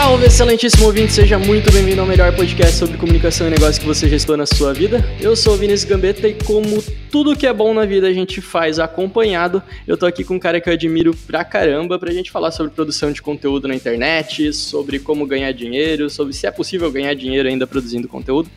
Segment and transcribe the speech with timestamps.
[0.00, 4.08] Salve, excelentíssimo ouvinte, seja muito bem-vindo ao melhor podcast sobre comunicação e negócio que você
[4.08, 5.04] gestou na sua vida.
[5.20, 8.40] Eu sou o Vinícius Gambetta e como tudo que é bom na vida a gente
[8.40, 12.30] faz acompanhado, eu tô aqui com um cara que eu admiro pra caramba pra gente
[12.30, 16.90] falar sobre produção de conteúdo na internet, sobre como ganhar dinheiro, sobre se é possível
[16.90, 18.48] ganhar dinheiro ainda produzindo conteúdo.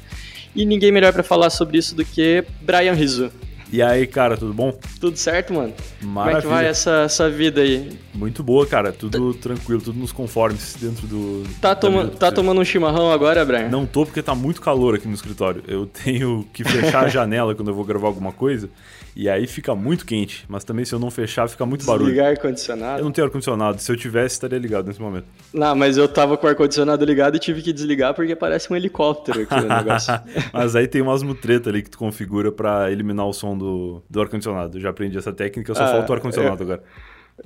[0.55, 3.29] E ninguém melhor pra falar sobre isso do que Brian Rizzo.
[3.73, 4.71] E aí, cara, tudo bom?
[5.01, 5.73] Tudo certo, mano?
[5.99, 6.53] Como é que Maravilha.
[6.53, 7.97] vai essa, essa vida aí?
[8.13, 8.91] Muito boa, cara.
[8.91, 11.43] Tudo tranquilo, tudo nos conformes dentro do.
[11.59, 13.69] Tá, toma, tá tomando um chimarrão agora, Brian?
[13.69, 15.63] Não tô porque tá muito calor aqui no escritório.
[15.67, 18.69] Eu tenho que fechar a janela quando eu vou gravar alguma coisa.
[19.15, 20.43] E aí fica muito quente.
[20.47, 22.05] Mas também se eu não fechar, fica muito barulho.
[22.05, 23.03] Desligar Eu ar-condicionado?
[23.03, 23.79] não tenho ar-condicionado.
[23.81, 25.25] Se eu tivesse, estaria ligado nesse momento.
[25.53, 28.75] Não, mas eu tava com o ar-condicionado ligado e tive que desligar porque parece um
[28.75, 30.13] helicóptero aqui o negócio.
[30.51, 34.21] Mas aí tem umas mutreta ali que tu configura pra eliminar o som do, do
[34.21, 34.77] ar-condicionado.
[34.77, 36.83] Eu já aprendi essa técnica, só Ah, falta o ar-condicionado agora.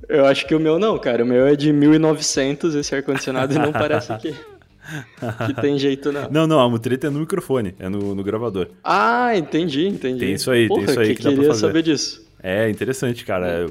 [0.09, 1.23] Eu acho que o meu não, cara.
[1.23, 4.33] O meu é de 1900 esse ar-condicionado e não parece que,
[5.47, 6.29] que tem jeito, não.
[6.29, 8.69] Não, não, a mutreta é no microfone, é no, no gravador.
[8.83, 10.19] Ah, entendi, entendi.
[10.19, 11.61] Tem isso aí, tem Porra, isso aí que, que dá pra queria fazer.
[11.61, 12.27] saber disso.
[12.41, 13.47] É interessante, cara.
[13.47, 13.65] É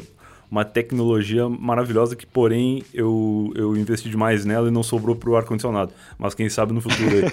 [0.50, 5.92] uma tecnologia maravilhosa que, porém, eu, eu investi demais nela e não sobrou pro ar-condicionado.
[6.18, 7.24] Mas quem sabe no futuro aí.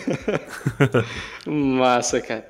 [1.45, 2.45] Massa, cara.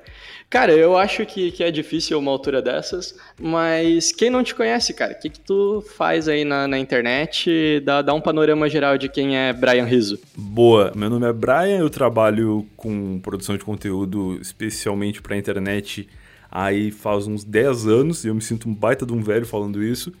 [0.50, 4.94] Cara, eu acho que, que é difícil uma altura dessas, mas quem não te conhece,
[4.94, 7.80] cara, o que, que tu faz aí na, na internet?
[7.80, 10.18] Dá, dá um panorama geral de quem é Brian Rizzo.
[10.36, 16.08] Boa, meu nome é Brian, eu trabalho com produção de conteúdo especialmente pra internet
[16.54, 19.82] aí faz uns 10 anos e eu me sinto um baita de um velho falando
[19.82, 20.12] isso.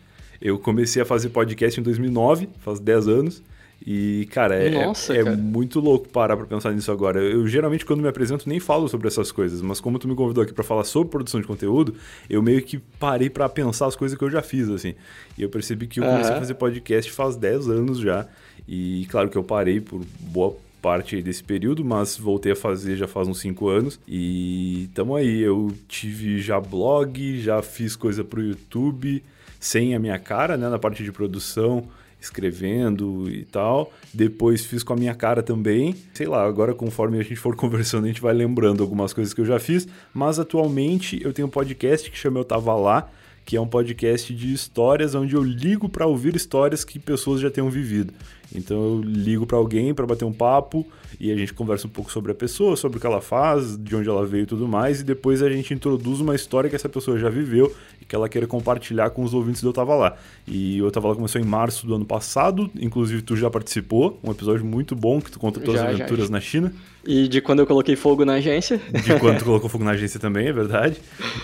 [0.42, 3.42] Eu comecei a fazer podcast em 2009, faz 10 anos.
[3.86, 5.36] E, cara, é, Nossa, é, é cara.
[5.36, 7.20] muito louco parar pra pensar nisso agora.
[7.20, 10.42] Eu, geralmente, quando me apresento, nem falo sobre essas coisas, mas como tu me convidou
[10.42, 11.94] aqui pra falar sobre produção de conteúdo,
[12.30, 14.94] eu meio que parei pra pensar as coisas que eu já fiz, assim.
[15.36, 16.36] E eu percebi que eu comecei Aham.
[16.36, 18.26] a fazer podcast faz 10 anos já.
[18.66, 23.06] E, claro, que eu parei por boa parte desse período, mas voltei a fazer já
[23.08, 24.00] faz uns 5 anos.
[24.08, 29.22] E tamo aí, eu tive já blog, já fiz coisa pro YouTube,
[29.60, 31.86] sem a minha cara, né, na parte de produção,
[32.24, 33.92] escrevendo e tal.
[34.12, 35.94] Depois fiz com a minha cara também.
[36.12, 39.40] Sei lá, agora conforme a gente for conversando, a gente vai lembrando algumas coisas que
[39.40, 39.86] eu já fiz.
[40.12, 43.10] Mas atualmente eu tenho um podcast que chama Eu Tava Lá,
[43.44, 47.50] que é um podcast de histórias onde eu ligo para ouvir histórias que pessoas já
[47.50, 48.12] tenham vivido.
[48.54, 50.86] Então eu ligo para alguém para bater um papo
[51.20, 53.94] e a gente conversa um pouco sobre a pessoa, sobre o que ela faz, de
[53.94, 56.88] onde ela veio e tudo mais, e depois a gente introduz uma história que essa
[56.88, 60.16] pessoa já viveu e que ela queira compartilhar com os ouvintes do Eu Tava Lá.
[60.46, 64.18] E o Eu Tava Lá começou em março do ano passado, inclusive tu já participou,
[64.22, 66.32] um episódio muito bom que tu conta tuas Já, já, aventuras já.
[66.32, 66.72] na China.
[67.06, 68.78] E de quando eu coloquei fogo na agência.
[68.78, 71.00] De quando tu colocou fogo na agência também, é verdade.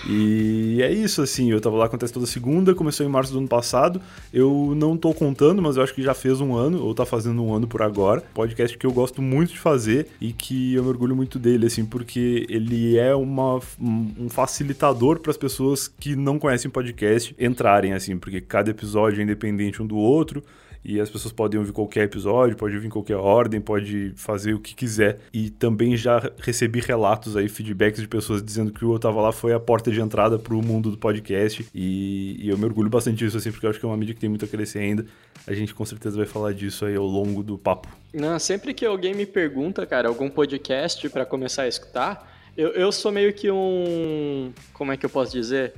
[0.09, 3.47] E é isso, assim, eu tava lá, acontece toda segunda, começou em março do ano
[3.47, 4.01] passado.
[4.33, 7.43] Eu não tô contando, mas eu acho que já fez um ano, ou tá fazendo
[7.43, 8.23] um ano por agora.
[8.33, 11.85] Podcast que eu gosto muito de fazer e que eu me orgulho muito dele, assim,
[11.85, 17.93] porque ele é uma, um um facilitador para as pessoas que não conhecem podcast entrarem,
[17.93, 20.43] assim, porque cada episódio é independente um do outro.
[20.83, 24.59] E as pessoas podem ouvir qualquer episódio, pode ouvir em qualquer ordem, pode fazer o
[24.59, 25.19] que quiser.
[25.33, 29.31] E também já recebi relatos aí, feedbacks de pessoas dizendo que o Eu Tava Lá
[29.31, 31.65] foi a porta de entrada pro mundo do podcast.
[31.73, 34.15] E, e eu me orgulho bastante disso, assim, porque eu acho que é uma mídia
[34.15, 35.05] que tem muito a crescer ainda.
[35.45, 37.87] A gente com certeza vai falar disso aí ao longo do papo.
[38.13, 42.91] Não, sempre que alguém me pergunta, cara, algum podcast pra começar a escutar, eu, eu
[42.91, 44.51] sou meio que um.
[44.73, 45.73] Como é que eu posso dizer?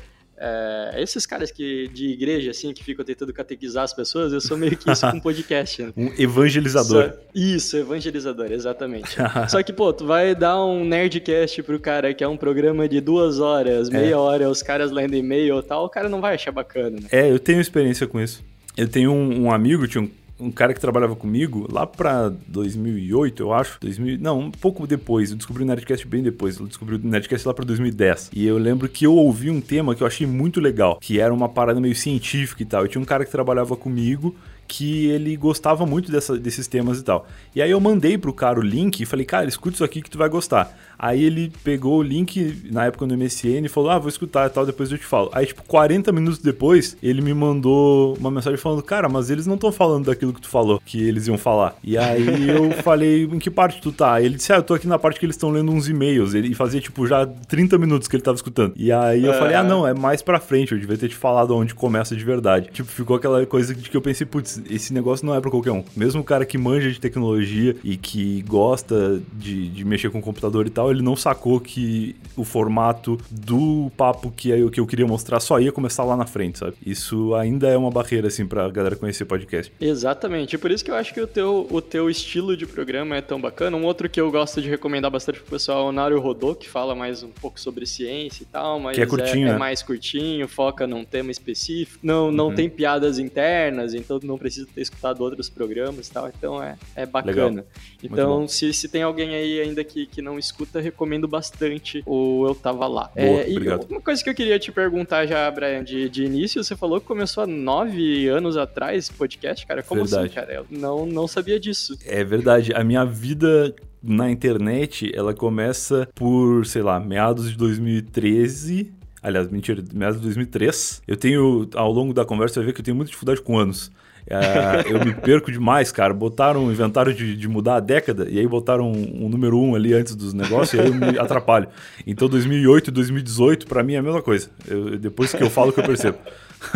[0.45, 4.57] É, esses caras que de igreja, assim, que ficam tentando catequizar as pessoas, eu sou
[4.57, 5.81] meio que isso com podcast.
[5.83, 5.93] Né?
[5.95, 7.11] Um evangelizador.
[7.13, 9.15] Só- Isso, evangelizador, exatamente.
[9.47, 12.99] Só que, pô, tu vai dar um Nerdcast pro cara que é um programa de
[12.99, 16.51] duas horas, meia hora, os caras lendo e-mail e tal, o cara não vai achar
[16.51, 17.07] bacana, né?
[17.09, 18.43] É, eu tenho experiência com isso.
[18.75, 20.09] Eu tenho um, um amigo, tinha um,
[20.43, 23.77] um cara que trabalhava comigo lá pra 2008, eu acho.
[23.81, 25.31] 2000, não, um pouco depois.
[25.31, 26.57] Eu descobri o Nerdcast bem depois.
[26.59, 28.31] Eu descobri o Nerdcast lá pra 2010.
[28.33, 31.33] E eu lembro que eu ouvi um tema que eu achei muito legal, que era
[31.33, 32.85] uma parada meio científica e tal.
[32.85, 34.35] E tinha um cara que trabalhava comigo
[34.65, 37.27] que ele gostava muito dessa- desses temas e tal.
[37.53, 40.09] E aí eu mandei pro cara o link e falei, cara, escuta isso aqui que
[40.09, 40.75] tu vai gostar.
[41.03, 44.49] Aí ele pegou o link na época no MSN e falou: Ah, vou escutar e
[44.49, 45.29] tal, depois eu te falo.
[45.33, 49.55] Aí, tipo, 40 minutos depois, ele me mandou uma mensagem falando: Cara, mas eles não
[49.55, 51.75] estão falando daquilo que tu falou, que eles iam falar.
[51.83, 54.21] E aí eu falei: Em que parte tu tá?
[54.21, 56.33] Ele disse: Ah, eu tô aqui na parte que eles estão lendo uns e-mails.
[56.33, 58.71] Ele fazia, tipo, já 30 minutos que ele tava escutando.
[58.77, 60.71] E aí eu falei: Ah, não, é mais pra frente.
[60.71, 62.69] Eu devia ter te falado onde começa de verdade.
[62.71, 65.71] Tipo, ficou aquela coisa de que eu pensei: Putz, esse negócio não é pra qualquer
[65.71, 65.83] um.
[65.97, 70.21] Mesmo o cara que manja de tecnologia e que gosta de, de mexer com o
[70.21, 74.87] computador e tal, ele não sacou que o formato do papo que eu, que eu
[74.87, 76.75] queria mostrar só ia começar lá na frente, sabe?
[76.85, 79.71] Isso ainda é uma barreira, assim, pra galera conhecer podcast.
[79.79, 80.55] Exatamente.
[80.55, 83.21] E por isso que eu acho que o teu, o teu estilo de programa é
[83.21, 83.75] tão bacana.
[83.77, 86.67] Um outro que eu gosto de recomendar bastante pro pessoal é o Nário Rodô, que
[86.69, 89.57] fala mais um pouco sobre ciência e tal, mas Que é curtinho, é, né?
[89.57, 91.99] mais curtinho, foca num tema específico.
[92.03, 92.55] Não, não Uhum.
[92.55, 96.27] tem piadas internas, então não precisa ter escutado outros programas e tal.
[96.29, 97.33] Então é, é bacana.
[97.33, 97.65] Legal.
[98.03, 102.55] Então, se, se tem alguém aí ainda que, que não escuta, recomendo bastante o Eu
[102.55, 103.11] Tava Lá.
[103.15, 103.85] Boa, É, e obrigado.
[103.89, 107.07] uma coisa que eu queria te perguntar já, Brian, de, de início, você falou que
[107.07, 109.81] começou há nove anos atrás esse podcast, cara.
[109.83, 110.33] Como assim, Verdade.
[110.33, 110.53] cara?
[110.53, 111.97] Eu não, não sabia disso.
[112.05, 112.73] É verdade.
[112.73, 118.91] A minha vida na internet, ela começa por, sei lá, meados de 2013.
[119.21, 121.01] Aliás, mentira, meados de 2003.
[121.07, 123.57] Eu tenho, ao longo da conversa, você vai ver que eu tenho muita dificuldade com
[123.57, 123.89] anos.
[124.25, 126.13] É, eu me perco demais, cara.
[126.13, 129.75] Botaram, inventaram de, de mudar a década e aí botaram um, um número 1 um
[129.75, 131.67] ali antes dos negócios e aí eu me atrapalho.
[132.07, 134.49] Então 2008 e 2018 pra mim é a mesma coisa.
[134.67, 136.17] Eu- depois que eu falo que eu percebo.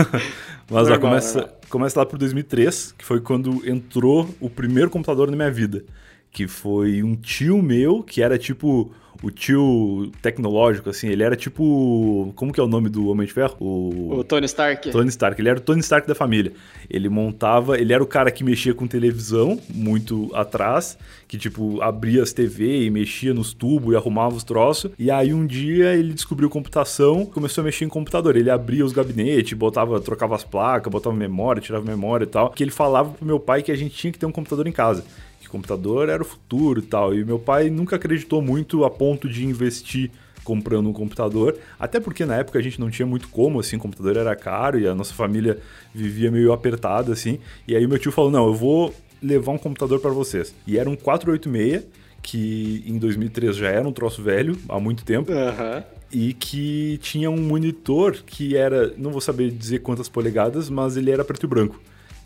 [0.70, 1.58] Mas Normal, começa, normal.
[1.70, 5.86] começa lá por 2003, que foi quando entrou o primeiro computador na minha vida.
[6.30, 8.92] Que foi um tio meu, que era tipo
[9.22, 11.08] o tio tecnológico, assim.
[11.08, 12.32] Ele era tipo.
[12.36, 13.56] Como que é o nome do Homem de Ferro?
[13.60, 14.90] O Tony Stark.
[14.92, 16.54] Tony Stark, ele era o Tony Stark da família.
[16.90, 20.98] Ele montava, ele era o cara que mexia com televisão muito atrás,
[21.28, 24.92] que tipo abria as TV e mexia nos tubos e arrumava os troços.
[24.98, 28.36] E aí um dia ele descobriu computação, começou a mexer em computador.
[28.36, 32.50] Ele abria os gabinetes, botava, trocava as placas, botava memória, tirava memória e tal.
[32.52, 34.72] Que ele falava pro meu pai que a gente tinha que ter um computador em
[34.72, 35.04] casa.
[35.48, 37.16] Que computador era o futuro e tal.
[37.16, 40.12] E meu pai nunca acreditou muito a ponto de investir
[40.44, 43.80] comprando um computador, até porque na época a gente não tinha muito como, assim, o
[43.80, 45.58] computador era caro e a nossa família
[45.94, 50.00] vivia meio apertada, assim, e aí meu tio falou, não, eu vou levar um computador
[50.00, 50.56] para vocês.
[50.66, 51.86] E era um 486,
[52.22, 55.84] que em 2003 já era um troço velho, há muito tempo, Aham.
[56.10, 61.12] e que tinha um monitor que era, não vou saber dizer quantas polegadas, mas ele
[61.12, 61.78] era preto e branco.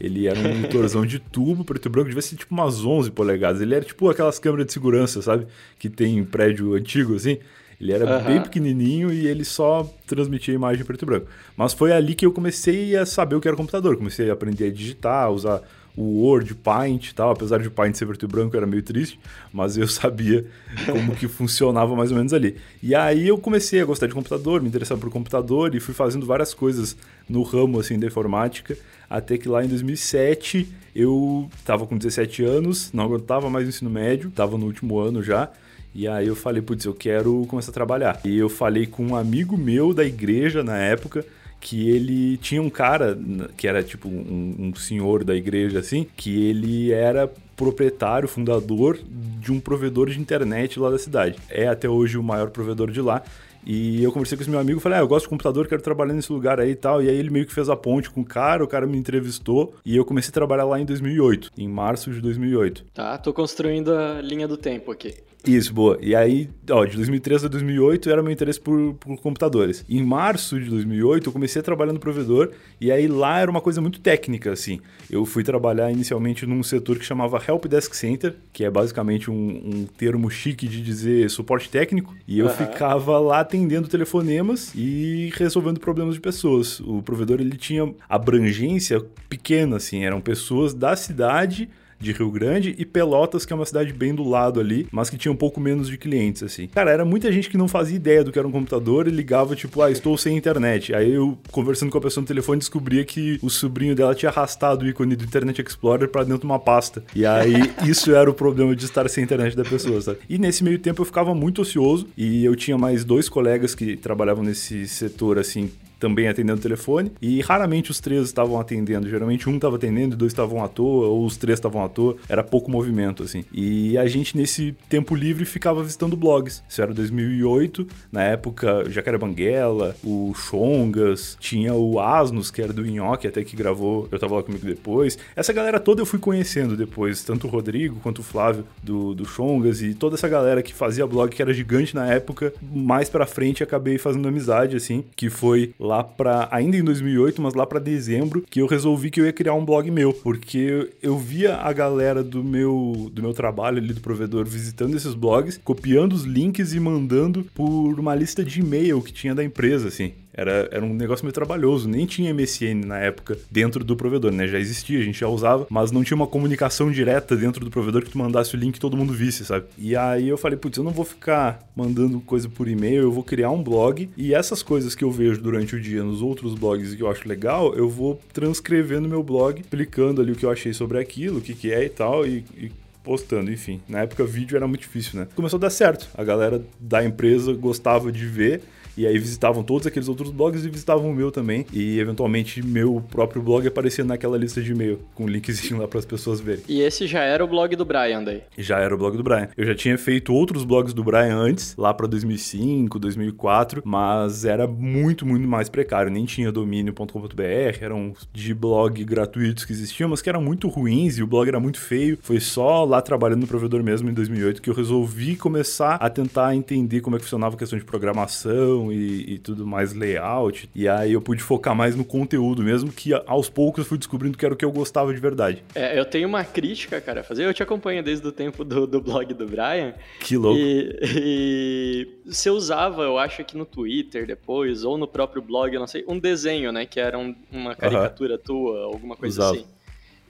[0.02, 3.62] Ele era um monitorzão de tubo, preto e branco, devia ser tipo umas 11 polegadas.
[3.62, 5.46] Ele era tipo aquelas câmeras de segurança, sabe?
[5.78, 7.38] Que tem em prédio antigo, assim.
[7.80, 8.26] Ele era Aham.
[8.26, 11.28] bem pequenininho e ele só transmitia a imagem em preto e branco.
[11.56, 13.96] Mas foi ali que eu comecei a saber o que era computador.
[13.96, 15.62] Comecei a aprender a digitar, a usar
[15.96, 17.32] o Word, Paint e tal.
[17.32, 19.20] Apesar de o Paint ser preto e branco, era meio triste.
[19.52, 20.46] Mas eu sabia
[20.86, 22.58] como que funcionava mais ou menos ali.
[22.82, 26.26] E aí eu comecei a gostar de computador, me interessar por computador e fui fazendo
[26.26, 26.96] várias coisas
[27.28, 28.78] no ramo, assim, da informática.
[29.10, 33.90] Até que lá em 2007 eu tava com 17 anos, não aguentava mais o ensino
[33.90, 35.50] médio, tava no último ano já.
[35.94, 38.20] E aí eu falei, putz, eu quero começar a trabalhar.
[38.24, 41.26] E eu falei com um amigo meu da igreja na época,
[41.62, 43.18] que ele tinha um cara,
[43.56, 49.00] que era tipo um, um senhor da igreja assim, que ele era proprietário, fundador
[49.40, 51.38] de um provedor de internet lá da cidade.
[51.48, 53.22] É até hoje o maior provedor de lá.
[53.64, 56.14] E eu conversei com esse meu amigo, falei, ah, eu gosto de computador, quero trabalhar
[56.14, 57.04] nesse lugar aí e tal.
[57.04, 59.76] E aí ele meio que fez a ponte com o cara, o cara me entrevistou
[59.86, 62.86] e eu comecei a trabalhar lá em 2008, em março de 2008.
[62.92, 65.14] Tá, tô construindo a linha do tempo aqui.
[65.46, 65.98] Isso, boa.
[66.02, 69.84] E aí, ó, de 2003 a 2008 era meu interesse por, por computadores.
[69.90, 73.62] Em março de 2008 eu comecei a trabalhar no provedor e aí lá era uma
[73.62, 74.80] coisa muito técnica, assim.
[75.10, 79.34] Eu fui trabalhar inicialmente num setor que chamava Help Desk Center, que é basicamente um,
[79.34, 82.16] um termo chique de dizer suporte técnico.
[82.28, 82.56] E eu Aham.
[82.56, 86.80] ficava lá atendendo telefonemas e resolvendo problemas de pessoas.
[86.82, 91.68] O provedor ele tinha abrangência pequena, assim, eram pessoas da cidade
[92.02, 95.18] de Rio Grande e Pelotas, que é uma cidade bem do lado ali, mas que
[95.18, 96.68] tinha um pouco menos de clientes, assim.
[96.68, 99.56] Cara, era muita gente que não fazia ideia do que era um computador e ligava,
[99.56, 100.94] tipo, ah, estou sem internet.
[100.94, 104.86] Aí eu, conversando com a pessoa no telefone, descobria que o sobrinho dela tinha arrastado
[104.86, 107.04] o ícone do Internet Explorer pra dentro de uma pasta.
[107.16, 110.20] E aí, isso era o problema de estar sem internet da pessoa, sabe?
[110.30, 113.96] E nesse meio tempo eu ficava muito ocioso e eu tinha mais dois colegas que
[113.96, 115.70] trabalhavam nesse setor, assim,
[116.02, 119.08] também atendendo o telefone, e raramente os três estavam atendendo.
[119.08, 122.18] Geralmente um estava atendendo dois estavam à toa, ou os três estavam à toa.
[122.28, 123.46] Era pouco movimento, assim.
[123.54, 126.64] E a gente, nesse tempo livre, ficava visitando blogs.
[126.68, 127.88] Isso era 2008.
[128.12, 133.56] Na época, Jacaré Banguela, o Chongas, tinha o Asnos, que era do Inhoque, até que
[133.56, 134.08] gravou.
[134.12, 135.20] Eu tava lá comigo depois.
[135.36, 139.26] Essa galera toda eu fui conhecendo depois, tanto o Rodrigo quanto o Flávio do, do
[139.26, 142.52] Chongas e toda essa galera que fazia blog que era gigante na época.
[142.74, 146.48] Mais pra frente acabei fazendo amizade, assim, que foi lá pra.
[146.52, 149.66] ainda em 2008, mas lá pra dezembro, que eu resolvi que eu ia criar um
[149.66, 154.46] blog meu, porque eu via a galera do meu, do meu trabalho ali do provedor
[154.46, 159.36] visitando esses blogs, copiando os links e mandando por uma lista de e-mail que tinha
[159.36, 160.14] da empresa, assim.
[160.34, 164.48] Era, era um negócio meio trabalhoso, nem tinha MSN na época dentro do provedor, né?
[164.48, 168.04] Já existia, a gente já usava, mas não tinha uma comunicação direta dentro do provedor
[168.04, 169.66] que tu mandasse o link e todo mundo visse, sabe?
[169.78, 173.24] E aí eu falei, putz, eu não vou ficar mandando coisa por e-mail, eu vou
[173.24, 176.96] criar um blog e essas coisas que eu vejo durante o dia nos outros blogs
[176.96, 180.52] que eu acho legal, eu vou transcrever no meu blog, explicando ali o que eu
[180.52, 182.72] achei sobre aquilo, o que, que é e tal, e, e
[183.04, 183.82] postando, enfim.
[183.88, 185.28] Na época vídeo era muito difícil, né?
[185.36, 186.08] Começou a dar certo.
[186.14, 188.62] A galera da empresa gostava de ver
[188.98, 191.66] e aí visitavam todos aqueles outros blogs e visitavam o meu também.
[191.74, 196.00] E eventualmente meu próprio blog aparecia naquela lista de e-mail, com um linkzinho lá para
[196.00, 196.64] as pessoas verem.
[196.68, 198.42] E esse já era o blog do Brian daí?
[198.58, 199.50] Já era o blog do Brian.
[199.58, 204.68] Eu já tinha feito outros blogs do Brian antes, lá para 2005, 2004, mas era
[204.68, 206.12] muito, muito mais precário.
[206.12, 207.42] Nem tinha domínio.com.br,
[207.82, 211.60] eram de blog gratuitos que existiam, mas que eram muito ruins e o blog era
[211.60, 212.18] muito feio.
[212.22, 216.56] Foi só lá trabalhando no provedor mesmo em 2008 que eu resolvi começar a tentar
[216.56, 220.70] entender como é que funcionava a questão de programação e, e, tudo mais layout.
[220.74, 224.38] E aí eu pude focar mais no conteúdo mesmo, que aos poucos eu fui descobrindo
[224.38, 225.62] que era o que eu gostava de verdade.
[225.76, 227.44] É, eu tenho uma crítica, cara, a fazer.
[227.44, 229.94] Eu te acompanho desde o tempo do, do blog do Brian.
[230.22, 230.58] Que louco.
[230.58, 235.80] E, e você usava, eu acho que no Twitter depois, ou no próprio blog, eu
[235.80, 236.86] não sei, um desenho, né?
[236.86, 238.44] Que era um, uma caricatura uh -huh.
[238.44, 239.58] tua, alguma coisa Usava.
[239.58, 239.66] assim.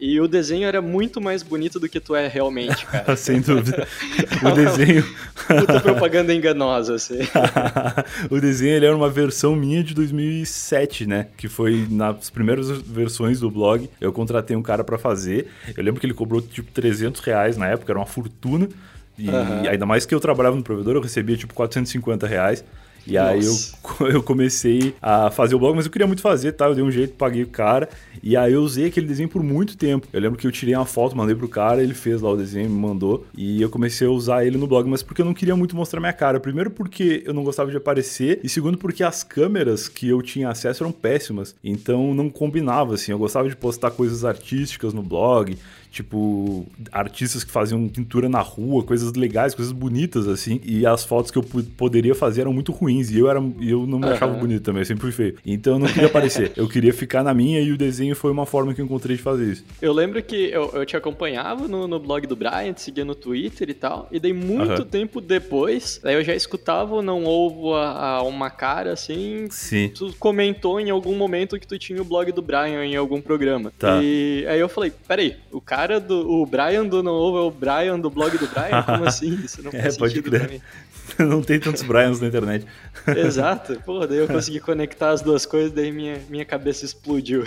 [0.01, 3.15] E o desenho era muito mais bonito do que tu é realmente, cara.
[3.15, 3.87] Sem dúvida.
[4.43, 5.05] o desenho.
[5.45, 7.19] Puta propaganda enganosa, assim.
[8.27, 11.27] o desenho ele era uma versão minha de 2007, né?
[11.37, 13.87] Que foi nas primeiras versões do blog.
[14.01, 15.45] Eu contratei um cara para fazer.
[15.77, 18.67] Eu lembro que ele cobrou tipo 300 reais na época, era uma fortuna.
[19.19, 19.69] E uhum.
[19.69, 22.65] ainda mais que eu trabalhava no provedor, eu recebia tipo 450 reais.
[23.05, 23.29] E Nossa.
[23.29, 26.65] aí eu, eu comecei a fazer o blog, mas eu queria muito fazer, tá?
[26.65, 27.89] Eu dei um jeito, paguei o cara.
[28.23, 30.07] E aí eu usei aquele desenho por muito tempo.
[30.13, 32.69] Eu lembro que eu tirei uma foto, mandei pro cara, ele fez lá o desenho,
[32.69, 33.25] me mandou.
[33.35, 35.99] E eu comecei a usar ele no blog, mas porque eu não queria muito mostrar
[35.99, 36.39] minha cara.
[36.39, 40.49] Primeiro porque eu não gostava de aparecer, e segundo porque as câmeras que eu tinha
[40.49, 41.55] acesso eram péssimas.
[41.63, 43.11] Então não combinava, assim.
[43.11, 45.57] Eu gostava de postar coisas artísticas no blog,
[45.91, 50.61] tipo, artistas que faziam pintura na rua, coisas legais, coisas bonitas, assim.
[50.63, 53.11] E as fotos que eu poderia fazer eram muito ruins.
[53.11, 54.13] E eu, era, eu não me uhum.
[54.13, 55.35] achava bonito também, eu sempre fui feio.
[55.45, 56.53] Então eu não queria aparecer.
[56.55, 59.21] eu queria ficar na minha e o desenho foi uma forma que eu encontrei de
[59.21, 59.65] fazer isso.
[59.81, 63.13] Eu lembro que eu, eu te acompanhava no, no blog do Brian, te seguia no
[63.13, 64.07] Twitter e tal.
[64.11, 64.85] E daí, muito uhum.
[64.85, 69.47] tempo depois, daí eu já escutava o Não Ovo a, a, uma cara assim.
[69.49, 69.91] Sim.
[69.93, 73.73] Tu comentou em algum momento que tu tinha o blog do Brian em algum programa.
[73.77, 73.99] Tá.
[74.01, 76.29] E aí eu falei: peraí, o cara cara do.
[76.29, 78.83] O Brian do Não Ovo é o Brian do blog do Brian?
[78.85, 79.33] Como assim?
[79.43, 80.61] Isso não é, faz é, sentido pra mim.
[81.19, 82.65] não tem tantos Brians na internet.
[83.07, 83.81] Exato.
[83.85, 87.43] Pô, daí eu consegui conectar as duas coisas, daí minha, minha cabeça explodiu.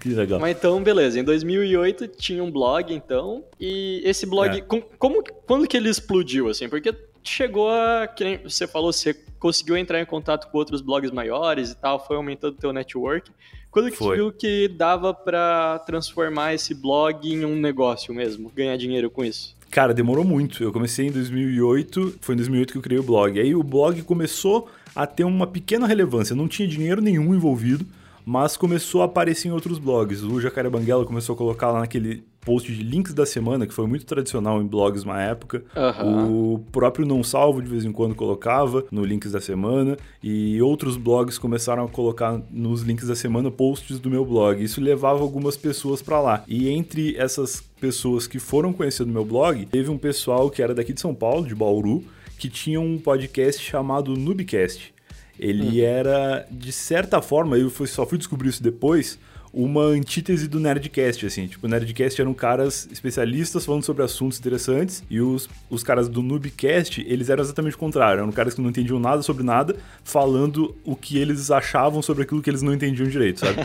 [0.00, 0.40] que legal.
[0.40, 1.20] Mas então, beleza.
[1.20, 4.60] Em 2008 tinha um blog, então, e esse blog, é.
[4.60, 6.68] como, como, quando que ele explodiu, assim?
[6.68, 8.08] Porque chegou a,
[8.42, 12.54] você falou, você conseguiu entrar em contato com outros blogs maiores e tal, foi aumentando
[12.54, 13.30] o teu network.
[13.70, 14.16] Quando que Foi.
[14.16, 19.56] viu que dava para transformar esse blog em um negócio mesmo, ganhar dinheiro com isso?
[19.70, 20.62] Cara, demorou muito.
[20.62, 23.40] Eu comecei em 2008, foi em 2008 que eu criei o blog.
[23.40, 27.86] Aí o blog começou a ter uma pequena relevância, não tinha dinheiro nenhum envolvido,
[28.26, 30.22] mas começou a aparecer em outros blogs.
[30.22, 33.86] O Jacaré Banguela começou a colocar lá naquele post de links da semana, que foi
[33.86, 35.62] muito tradicional em blogs na época.
[35.76, 36.54] Uhum.
[36.54, 40.96] O próprio Não Salvo de vez em quando colocava no links da semana e outros
[40.96, 44.62] blogs começaram a colocar nos links da semana posts do meu blog.
[44.62, 46.44] Isso levava algumas pessoas para lá.
[46.46, 50.74] E entre essas pessoas que foram conhecer do meu blog, teve um pessoal que era
[50.74, 52.04] daqui de São Paulo, de Bauru,
[52.38, 54.92] que tinha um podcast chamado Noobcast.
[55.38, 55.84] Ele hum.
[55.84, 59.18] era, de certa forma, eu só fui descobrir isso depois,
[59.52, 61.46] uma antítese do Nerdcast, assim.
[61.46, 66.22] Tipo, o Nerdcast eram caras especialistas falando sobre assuntos interessantes e os, os caras do
[66.22, 68.20] Noobcast, eles eram exatamente o contrário.
[68.20, 72.40] Eram caras que não entendiam nada sobre nada, falando o que eles achavam sobre aquilo
[72.40, 73.58] que eles não entendiam direito, sabe?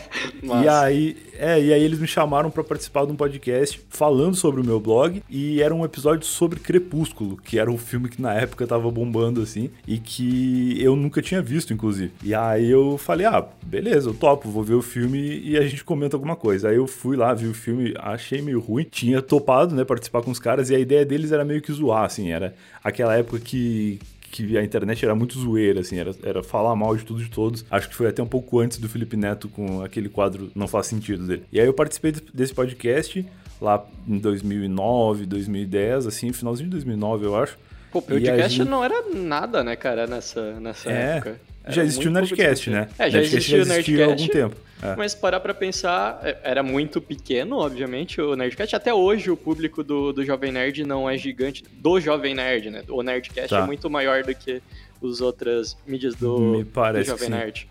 [0.42, 4.60] e aí, é, e aí eles me chamaram para participar de um podcast falando sobre
[4.60, 8.32] o meu blog e era um episódio sobre Crepúsculo, que era um filme que na
[8.32, 12.12] época tava bombando assim e que eu nunca tinha visto, inclusive.
[12.22, 15.84] E aí eu falei: "Ah, beleza, eu topo, vou ver o filme e a gente
[15.84, 16.68] comenta alguma coisa".
[16.68, 20.30] Aí eu fui lá, vi o filme, achei meio ruim, tinha topado, né, participar com
[20.30, 23.98] os caras e a ideia deles era meio que zoar, assim, era aquela época que
[24.34, 27.30] que a internet era muito zoeira, assim, era, era falar mal de tudo e de
[27.30, 27.64] todos.
[27.70, 30.88] Acho que foi até um pouco antes do Felipe Neto com aquele quadro Não Faz
[30.88, 31.44] Sentido dele.
[31.52, 33.24] E aí eu participei desse podcast
[33.60, 37.56] lá em 2009, 2010, assim, finalzinho de 2009, eu acho.
[37.92, 38.68] Pô, podcast gente...
[38.68, 41.40] não era nada, né, cara, nessa, nessa é, época.
[41.68, 42.88] Já existiu o Nerdcast, né?
[42.98, 44.02] É, já Nerdcast existiu o Nerdcast.
[44.02, 44.56] há algum tempo.
[44.82, 44.96] É.
[44.96, 48.76] Mas parar pra pensar, é, era muito pequeno, obviamente, o Nerdcast.
[48.76, 51.64] Até hoje o público do, do Jovem Nerd não é gigante.
[51.72, 52.82] Do Jovem Nerd, né?
[52.88, 53.60] O Nerdcast tá.
[53.60, 54.60] é muito maior do que
[55.02, 57.68] as outras mídias do, do Jovem Nerd.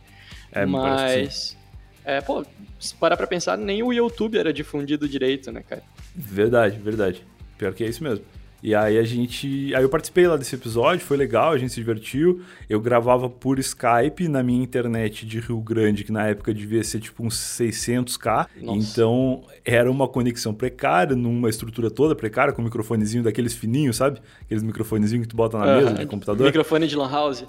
[0.52, 1.58] É, Mas,
[2.06, 2.46] é, pô,
[2.80, 5.84] se parar pra pensar, nem o YouTube era difundido direito, né, cara?
[6.16, 7.24] Verdade, verdade.
[7.58, 8.26] Pior que é isso mesmo.
[8.64, 9.76] E aí a gente.
[9.76, 12.42] Aí eu participei lá desse episódio, foi legal, a gente se divertiu.
[12.70, 17.02] Eu gravava por Skype na minha internet de Rio Grande, que na época devia ser
[17.02, 18.48] tipo uns 600k.
[18.62, 18.80] Nossa.
[18.80, 24.22] Então era uma conexão precária, numa estrutura toda precária, com um microfonezinho daqueles fininhos, sabe?
[24.44, 26.46] Aqueles microfonezinhos que tu bota na uh, mesa de computador.
[26.48, 27.44] Microfone de Lan House.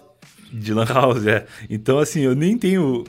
[0.53, 1.47] De Lan House, é.
[1.71, 3.05] Então, assim, eu nem tenho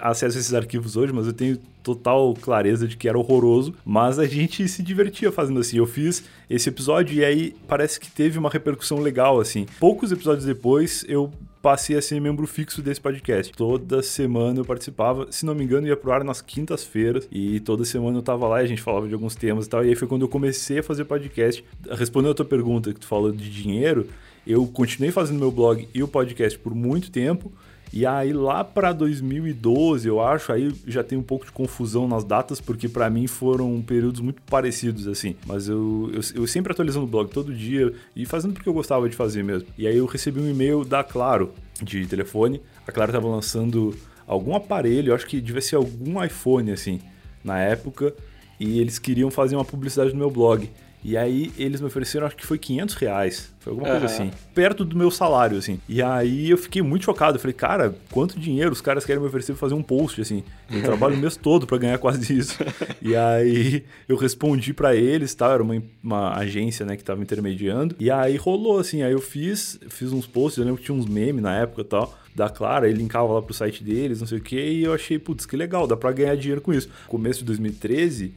[0.00, 4.18] acesso a esses arquivos hoje, mas eu tenho total clareza de que era horroroso, mas
[4.18, 5.78] a gente se divertia fazendo assim.
[5.78, 9.66] Eu fiz esse episódio e aí parece que teve uma repercussão legal assim.
[9.78, 11.30] Poucos episódios depois eu
[11.62, 13.52] passei a ser membro fixo desse podcast.
[13.52, 17.84] Toda semana eu participava, se não me engano, ia pro ar nas quintas-feiras e toda
[17.84, 19.84] semana eu tava lá e a gente falava de alguns temas e tal.
[19.84, 21.64] E aí foi quando eu comecei a fazer podcast.
[21.90, 24.08] Respondendo a tua pergunta que tu falou de dinheiro,
[24.46, 27.52] eu continuei fazendo meu blog e o podcast por muito tempo.
[27.92, 32.22] E aí lá para 2012, eu acho, aí já tem um pouco de confusão nas
[32.22, 35.34] datas, porque para mim foram períodos muito parecidos, assim.
[35.44, 39.08] Mas eu, eu, eu, sempre atualizando o blog todo dia e fazendo porque eu gostava
[39.08, 39.66] de fazer mesmo.
[39.76, 42.62] E aí eu recebi um e-mail da Claro, de telefone.
[42.86, 43.92] A Claro tava lançando
[44.24, 47.00] algum aparelho, eu acho que devia ser algum iPhone, assim,
[47.42, 48.14] na época.
[48.60, 50.70] E eles queriam fazer uma publicidade no meu blog.
[51.02, 53.52] E aí eles me ofereceram, acho que foi 500 reais.
[53.60, 54.00] Foi alguma uhum.
[54.00, 54.30] coisa assim.
[54.54, 55.80] Perto do meu salário, assim.
[55.88, 57.36] E aí eu fiquei muito chocado.
[57.36, 60.44] Eu falei, cara, quanto dinheiro os caras querem me oferecer pra fazer um post, assim.
[60.70, 62.58] Eu trabalho o mês todo para ganhar quase isso.
[63.00, 65.52] e aí eu respondi para eles, tá?
[65.52, 67.96] Era uma, uma agência, né, que tava intermediando.
[67.98, 69.02] E aí rolou, assim.
[69.02, 71.84] Aí eu fiz, fiz uns posts, eu lembro que tinha uns memes na época e
[71.84, 74.94] tal da Clara, ele linkava lá pro site deles, não sei o que, e eu
[74.94, 76.88] achei, putz, que legal, dá pra ganhar dinheiro com isso.
[77.08, 78.32] Começo de 2013,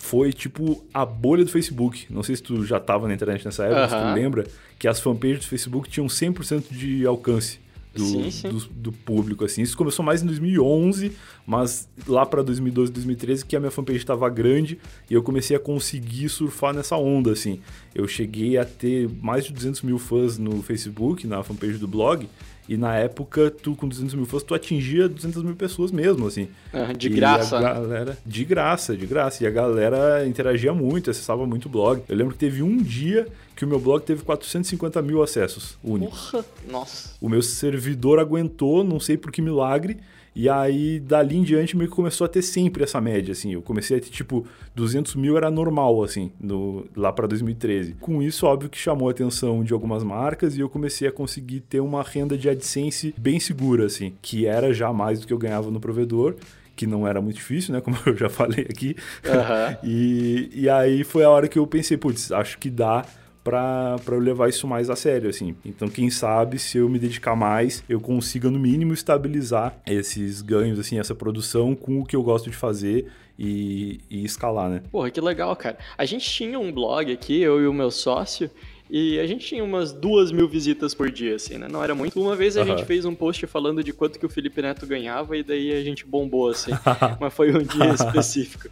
[0.00, 2.06] foi tipo a bolha do Facebook.
[2.08, 4.46] Não sei se tu já tava na internet nessa época, se tu lembra,
[4.78, 7.60] que as fanpages do Facebook tinham 100% de alcance.
[7.94, 8.48] Do, sim, sim.
[8.48, 9.60] Do, do, público, assim.
[9.60, 11.12] Isso começou mais em 2011,
[11.46, 15.60] mas lá para 2012, 2013, que a minha fanpage estava grande e eu comecei a
[15.60, 17.60] conseguir surfar nessa onda, assim.
[17.94, 22.26] Eu cheguei a ter mais de 200 mil fãs no Facebook, na fanpage do blog,
[22.70, 26.46] e na época, tu com 200 mil fãs, tu atingia 200 mil pessoas mesmo, assim.
[26.72, 27.60] Uhum, de e graça.
[27.60, 29.42] Galera, de graça, de graça.
[29.42, 32.00] E a galera interagia muito, acessava muito o blog.
[32.08, 36.30] Eu lembro que teve um dia que o meu blog teve 450 mil acessos únicos.
[36.30, 37.16] Porra, nossa.
[37.20, 39.98] O meu servidor aguentou, não sei por que milagre,
[40.34, 43.52] e aí, dali em diante, meio que começou a ter sempre essa média, assim.
[43.52, 47.96] Eu comecei a ter, tipo, 200 mil era normal, assim, no, lá para 2013.
[48.00, 51.60] Com isso, óbvio que chamou a atenção de algumas marcas e eu comecei a conseguir
[51.60, 55.38] ter uma renda de AdSense bem segura, assim, que era já mais do que eu
[55.38, 56.36] ganhava no provedor
[56.76, 57.80] que não era muito difícil, né?
[57.84, 58.96] Como eu já falei aqui.
[59.26, 59.76] Uhum.
[59.84, 63.04] e, e aí foi a hora que eu pensei, putz, acho que dá
[63.42, 65.54] para eu levar isso mais a sério, assim.
[65.64, 70.78] Então, quem sabe, se eu me dedicar mais, eu consiga, no mínimo, estabilizar esses ganhos,
[70.78, 74.82] assim, essa produção com o que eu gosto de fazer e, e escalar, né?
[74.92, 75.78] Porra, que legal, cara.
[75.96, 78.50] A gente tinha um blog aqui, eu e o meu sócio,
[78.90, 81.68] e a gente tinha umas duas mil visitas por dia, assim, né?
[81.70, 82.20] Não era muito.
[82.20, 82.66] Uma vez a uhum.
[82.66, 85.82] gente fez um post falando de quanto que o Felipe Neto ganhava e daí a
[85.82, 86.72] gente bombou, assim.
[87.20, 88.68] mas foi um dia específico.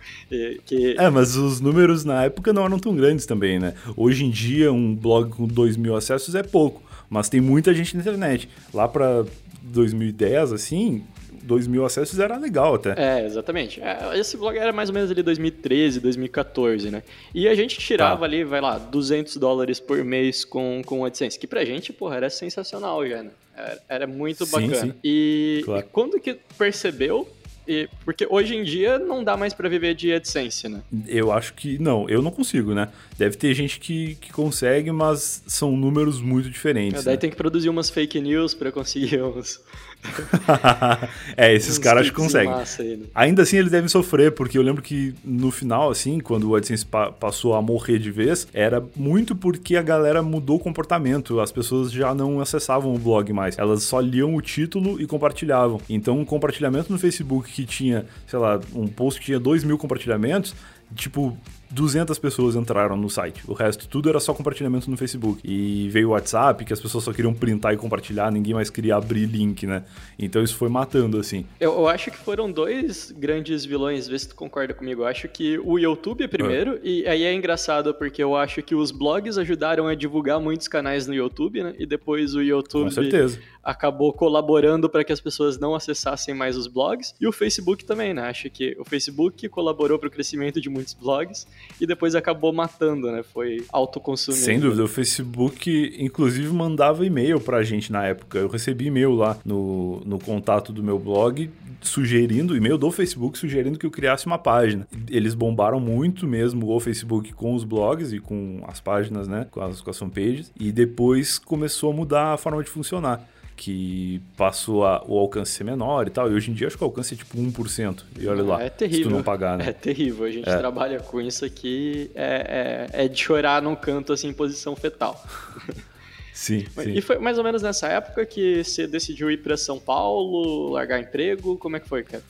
[0.67, 0.97] Que...
[0.99, 3.75] É, mas os números na época não eram tão grandes também, né?
[3.97, 7.95] Hoje em dia, um blog com dois mil acessos é pouco, mas tem muita gente
[7.95, 8.49] na internet.
[8.75, 9.25] Lá para
[9.63, 11.05] 2010, assim,
[11.49, 12.95] 2 mil acessos era legal até.
[12.97, 13.81] É, exatamente.
[13.81, 17.03] É, esse blog era mais ou menos ali 2013, 2014, né?
[17.35, 18.25] E a gente tirava tá.
[18.27, 22.31] ali, vai lá, 200 dólares por mês com, com AdSense, que pra gente, porra, era
[22.31, 23.31] sensacional já, né?
[23.57, 24.93] Era, era muito sim, bacana.
[24.93, 24.95] Sim.
[25.03, 25.81] E, claro.
[25.81, 27.27] e quando que percebeu
[27.67, 30.81] E, porque hoje em dia não dá mais pra viver de AdSense, né?
[31.07, 32.89] Eu acho que não, eu não consigo, né?
[33.19, 37.05] Deve ter gente que, que consegue, mas são números muito diferentes.
[37.05, 37.21] Daí né?
[37.21, 39.61] tem que produzir umas fake news pra conseguir uns.
[41.37, 42.53] é, esses caras conseguem.
[42.53, 43.07] aí, né?
[43.15, 46.85] Ainda assim, eles devem sofrer, porque eu lembro que no final, assim, quando o AdSense
[46.87, 51.41] pa- passou a morrer de vez, era muito porque a galera mudou o comportamento.
[51.41, 53.59] As pessoas já não acessavam o blog mais.
[53.59, 55.81] Elas só liam o título e compartilhavam.
[55.89, 59.79] Então, um compartilhamento no Facebook que tinha, sei lá, um post que tinha 2 mil
[59.79, 60.55] compartilhamentos,
[60.95, 61.37] tipo.
[61.71, 63.43] 200 pessoas entraram no site.
[63.47, 65.41] O resto tudo era só compartilhamento no Facebook.
[65.45, 68.97] E veio o WhatsApp, que as pessoas só queriam printar e compartilhar, ninguém mais queria
[68.97, 69.85] abrir link, né?
[70.19, 71.45] Então isso foi matando, assim.
[71.61, 75.03] Eu, eu acho que foram dois grandes vilões, vê se tu concorda comigo.
[75.03, 78.75] Eu acho que o YouTube é primeiro, e aí é engraçado porque eu acho que
[78.75, 81.75] os blogs ajudaram a divulgar muitos canais no YouTube, né?
[81.79, 83.39] E depois o YouTube Com certeza.
[83.63, 87.15] Acabou colaborando para que as pessoas não acessassem mais os blogs.
[87.21, 88.23] E o Facebook também, né?
[88.23, 91.47] Acho que o Facebook colaborou para o crescimento de muitos blogs
[91.81, 93.23] e depois acabou matando, né?
[93.23, 94.45] Foi autoconsumindo.
[94.45, 98.39] Sem dúvida, o Facebook, inclusive, mandava e-mail pra gente na época.
[98.39, 103.79] Eu recebi e-mail lá no, no contato do meu blog, sugerindo, e-mail do Facebook, sugerindo
[103.79, 104.87] que eu criasse uma página.
[105.09, 109.47] Eles bombaram muito mesmo o Facebook com os blogs e com as páginas, né?
[109.51, 110.53] Com as, com as fanpages.
[110.59, 113.27] E depois começou a mudar a forma de funcionar.
[113.61, 116.31] Que passou a, o alcance ser menor e tal.
[116.31, 118.05] E hoje em dia acho que o alcance é tipo 1%.
[118.17, 119.05] E olha lá, É terrível.
[119.05, 119.65] se tu não pagar, né?
[119.71, 120.25] É terrível.
[120.27, 120.57] A gente É.
[120.59, 125.21] trabalha com isso aqui, é, é, é de chorar num canto, assim, em posição fetal.
[126.33, 126.93] Sim, sim.
[126.95, 131.01] E foi mais ou menos nessa época que você decidiu ir pra São Paulo, largar
[131.01, 131.57] emprego?
[131.57, 132.23] Como é que foi, cara?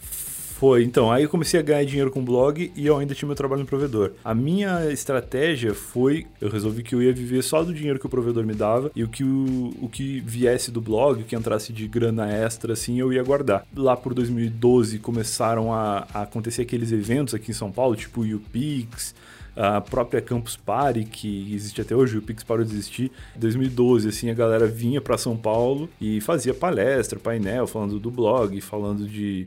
[0.58, 3.36] Foi, então, aí eu comecei a ganhar dinheiro com blog e eu ainda tinha meu
[3.36, 4.14] trabalho no provedor.
[4.24, 8.08] A minha estratégia foi, eu resolvi que eu ia viver só do dinheiro que o
[8.08, 11.86] provedor me dava e o que, o, o que viesse do blog, que entrasse de
[11.86, 13.64] grana extra, assim, eu ia guardar.
[13.72, 18.34] Lá por 2012 começaram a, a acontecer aqueles eventos aqui em São Paulo, tipo o
[18.34, 19.14] UPix,
[19.54, 23.12] a própria Campus Party, que existe até hoje, o Pix parou de existir.
[23.36, 28.10] Em 2012, assim, a galera vinha para São Paulo e fazia palestra, painel, falando do
[28.10, 29.46] blog, falando de,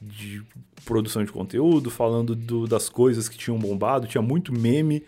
[0.00, 0.42] de
[0.84, 4.06] produção de conteúdo, falando do- das coisas que tinham bombado.
[4.06, 5.02] Tinha muito meme,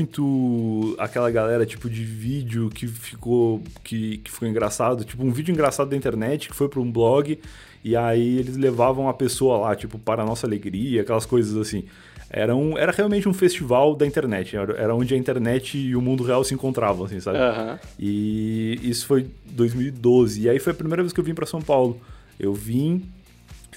[0.00, 5.52] muito aquela galera tipo de vídeo que ficou que, que ficou engraçado, tipo um vídeo
[5.52, 7.38] engraçado da internet que foi para um blog
[7.84, 11.84] e aí eles levavam a pessoa lá, tipo, para a nossa alegria, aquelas coisas assim.
[12.28, 16.24] Era, um, era realmente um festival da internet, era, onde a internet e o mundo
[16.24, 17.38] real se encontravam, assim, sabe?
[17.38, 17.78] Aham.
[17.96, 20.42] E isso foi 2012.
[20.42, 22.00] E aí foi a primeira vez que eu vim para São Paulo.
[22.40, 23.04] Eu vim,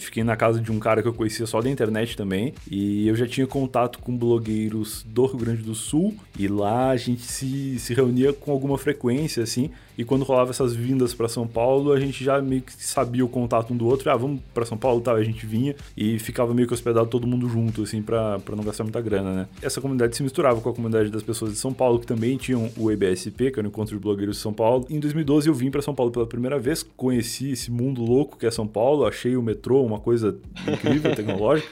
[0.05, 2.53] fiquei na casa de um cara que eu conhecia só da internet também.
[2.69, 6.15] E eu já tinha contato com blogueiros do Rio Grande do Sul.
[6.38, 9.69] E lá a gente se, se reunia com alguma frequência, assim.
[9.99, 13.27] E quando rolava essas vindas para São Paulo, a gente já meio que sabia o
[13.27, 14.09] contato um do outro.
[14.09, 15.17] Ah, vamos para São Paulo, tal.
[15.17, 18.85] A gente vinha e ficava meio que hospedado todo mundo junto, assim, pra não gastar
[18.85, 19.47] muita grana, né?
[19.62, 22.71] Essa comunidade se misturava com a comunidade das pessoas de São Paulo, que também tinham
[22.77, 24.88] o EBSP, que era o Encontro de Blogueiros de São Paulo.
[24.89, 28.45] Em 2012 eu vim para São Paulo pela primeira vez, conheci esse mundo louco que
[28.45, 31.67] é São Paulo, achei o metrô uma coisa incrível, tecnológica.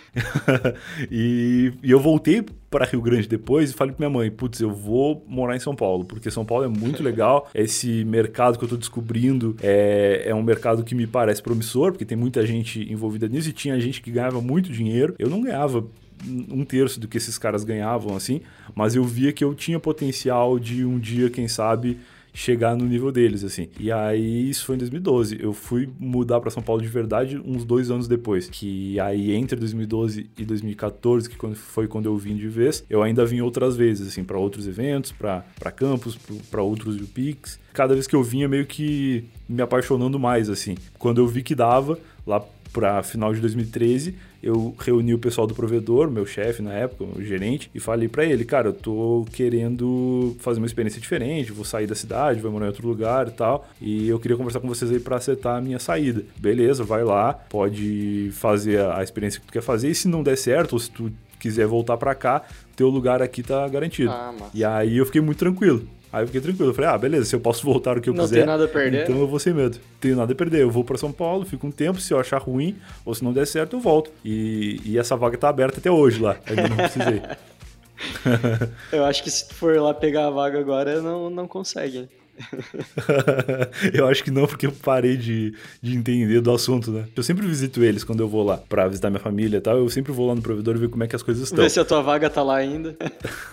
[1.10, 4.72] e, e eu voltei para Rio Grande depois e falei pra minha mãe, putz, eu
[4.72, 8.70] vou morar em São Paulo, porque São Paulo é muito legal, esse mercado que eu
[8.70, 13.28] tô descobrindo é, é um mercado que me parece promissor, porque tem muita gente envolvida
[13.28, 15.16] nisso e tinha gente que ganhava muito dinheiro.
[15.18, 15.86] Eu não ganhava
[16.26, 18.42] um terço do que esses caras ganhavam, assim,
[18.76, 22.00] mas eu via que eu tinha potencial de um dia, quem sabe,
[22.38, 23.68] chegar no nível deles, assim.
[23.80, 25.40] E aí, isso foi em 2012.
[25.42, 28.48] Eu fui mudar para São Paulo de verdade uns dois anos depois.
[28.48, 33.26] Que aí, entre 2012 e 2014, que foi quando eu vim de vez, eu ainda
[33.26, 36.16] vim outras vezes, assim, para outros eventos, para campus,
[36.52, 37.60] para outros UPix.
[37.74, 40.76] Cada vez que eu vinha, meio que me apaixonando mais, assim.
[41.00, 42.40] Quando eu vi que dava, lá
[42.72, 47.22] para final de 2013, eu reuni o pessoal do provedor, meu chefe na época, o
[47.24, 51.88] gerente, e falei para ele, cara, eu tô querendo fazer uma experiência diferente, vou sair
[51.88, 54.92] da cidade, vou morar em outro lugar e tal, e eu queria conversar com vocês
[54.92, 56.24] aí para acertar a minha saída.
[56.38, 60.38] Beleza, vai lá, pode fazer a experiência que tu quer fazer, e se não der
[60.38, 62.44] certo, ou se tu quiser voltar para cá,
[62.76, 64.12] teu lugar aqui tá garantido.
[64.12, 65.88] Ah, e aí eu fiquei muito tranquilo.
[66.12, 66.70] Aí eu fiquei tranquilo.
[66.72, 68.38] Eu falei, ah, beleza, se eu posso voltar o que eu Não quiser.
[68.38, 69.04] tem nada a perder.
[69.04, 69.78] Então eu vou sem medo.
[70.00, 70.62] Tenho nada a perder.
[70.62, 72.00] Eu vou para São Paulo, fico um tempo.
[72.00, 74.12] Se eu achar ruim ou se não der certo, eu volto.
[74.24, 76.38] E, e essa vaga tá aberta até hoje lá.
[76.46, 77.22] Ainda não precisei.
[78.92, 82.08] Eu acho que se tu for lá pegar a vaga agora, não, não consegue.
[83.94, 87.06] eu acho que não, porque eu parei de, de entender do assunto, né?
[87.16, 89.78] Eu sempre visito eles quando eu vou lá pra visitar minha família e tal.
[89.78, 91.64] Eu sempre vou lá no provedor e ver como é que as coisas estão.
[91.64, 92.96] Ver se a tua vaga tá lá ainda.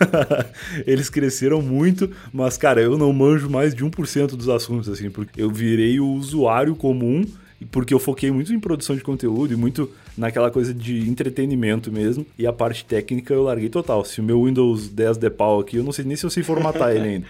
[0.87, 5.41] Eles cresceram muito, mas, cara, eu não manjo mais de 1% dos assuntos, assim, porque
[5.41, 7.25] eu virei o usuário comum
[7.71, 12.27] porque eu foquei muito em produção de conteúdo e muito naquela coisa de entretenimento mesmo.
[12.39, 14.05] E a parte técnica eu larguei total.
[14.05, 16.43] Se o meu Windows 10 der pau aqui, eu não sei nem se eu sei
[16.43, 17.27] formatar ele ainda.